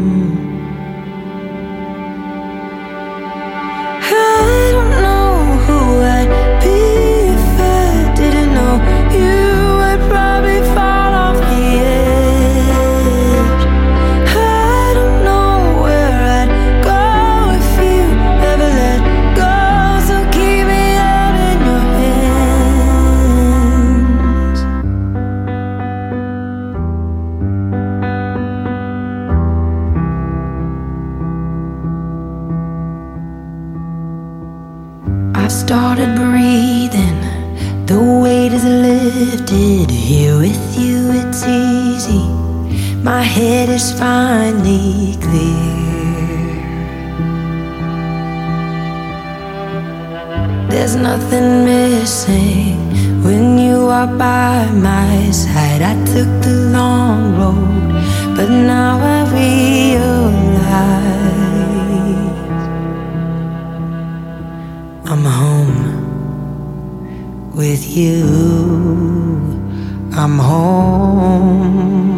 [35.51, 37.19] Started breathing.
[37.87, 39.91] The weight is lifted.
[39.91, 42.25] Here with you, it's easy.
[43.03, 45.81] My head is finally clear.
[50.71, 52.79] There's nothing missing
[53.25, 55.83] when you are by my side.
[55.83, 61.20] I took the long road, but now I realize
[67.61, 68.25] with you.
[70.15, 72.10] I'm home.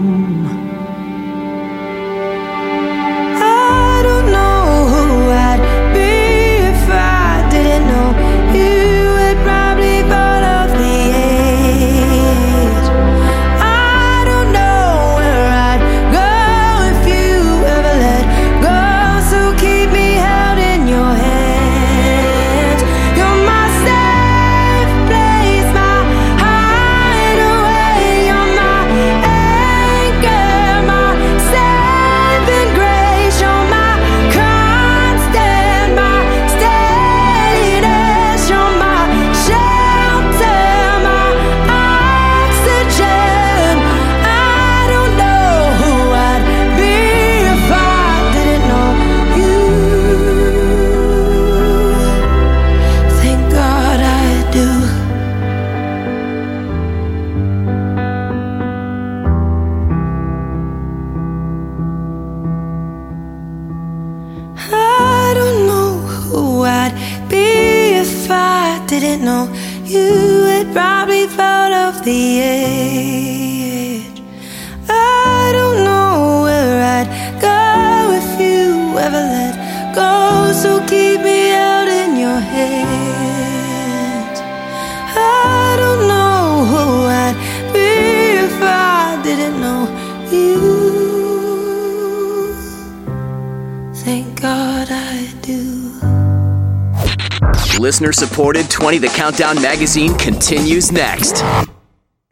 [97.93, 101.40] Listener supported 20 The Countdown magazine continues next.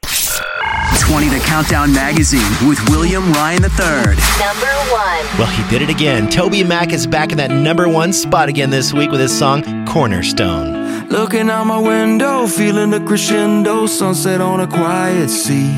[0.01, 4.17] 20 The Countdown magazine with William Ryan III.
[4.41, 5.23] Number one.
[5.37, 6.29] Well, he did it again.
[6.29, 11.11] TobyMac is back in that number one spot again this week with his song Cornerstone.
[11.11, 15.75] Looking out my window, feeling the crescendo, sunset on a quiet sea.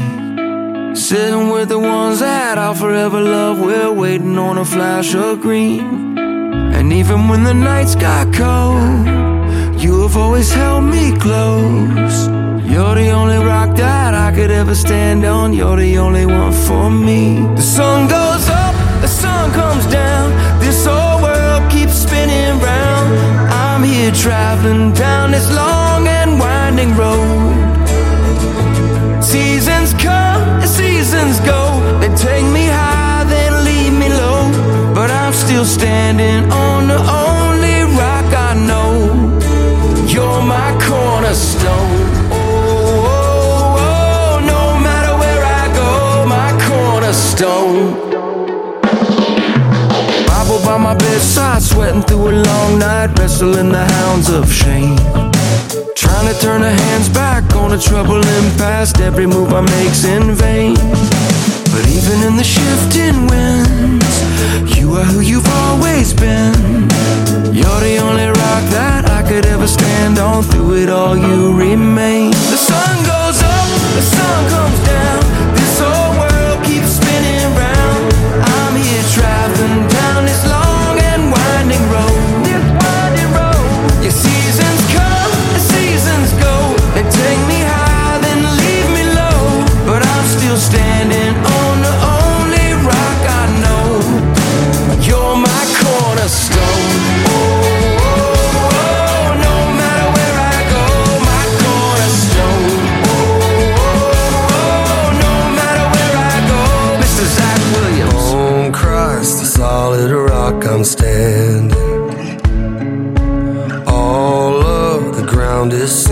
[0.95, 6.17] Sitting with the ones that I'll forever love, we're waiting on a flash of green.
[6.17, 9.22] And even when the nights got cold,
[9.83, 12.29] you have always held me close.
[12.73, 16.89] You're the only rock that I could ever stand on, you're the only one for
[16.89, 17.41] me.
[17.57, 20.31] The sun goes up, the sun comes down,
[20.61, 23.09] this whole world keeps spinning round.
[23.51, 27.53] I'm here traveling down this long and winding road.
[29.21, 31.61] Seasons come and seasons go.
[31.99, 34.43] They take me high, then leave me low.
[34.95, 37.32] But I'm still standing on the only
[59.01, 60.75] every move I make's in vain.
[61.71, 64.15] But even in the shifting winds,
[64.77, 66.91] you are who you've always been.
[67.55, 70.43] You're the only rock that I could ever stand on.
[70.43, 72.33] Through it all, you remain.
[72.51, 75.12] The sun goes up, the sun comes down.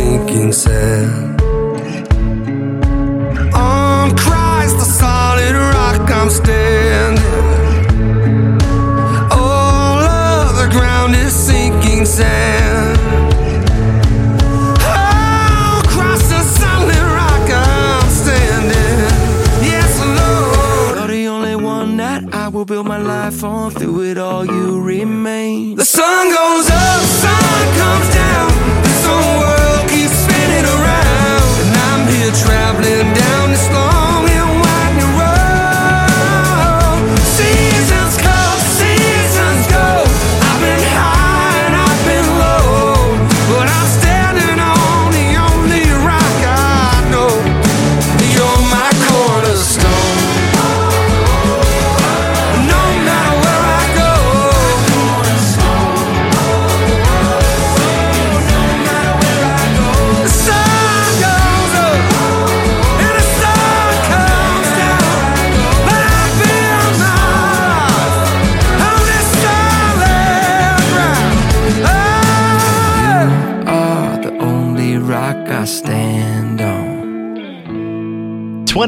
[0.01, 0.30] Ground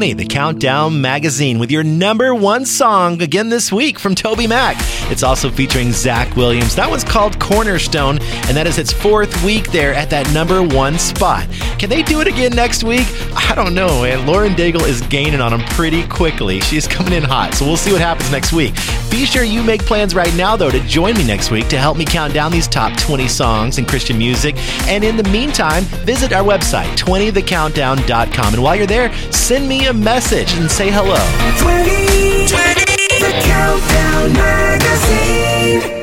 [0.03, 4.75] 20, the Countdown Magazine, with your number one song again this week from TobyMac.
[5.09, 6.75] It's also featuring Zach Williams.
[6.75, 8.17] That one's called Cornerstone,
[8.47, 11.47] and that is its fourth week there at that number one spot.
[11.79, 13.07] Can they do it again next week?
[13.33, 14.27] I don't know, man.
[14.27, 16.59] Lauren Daigle is gaining on them pretty quickly.
[16.59, 18.73] She's coming in hot, so we'll see what happens next week.
[19.13, 21.97] Be sure you make plans right now, though, to join me next week to help
[21.97, 24.55] me count down these top 20 songs in Christian music.
[24.87, 28.53] And in the meantime, visit our website, 20thecountdown.com.
[28.55, 31.13] And while you're there, send me a message and say hello.
[31.61, 32.83] 20, 20,
[33.19, 36.02] the Countdown Magazine.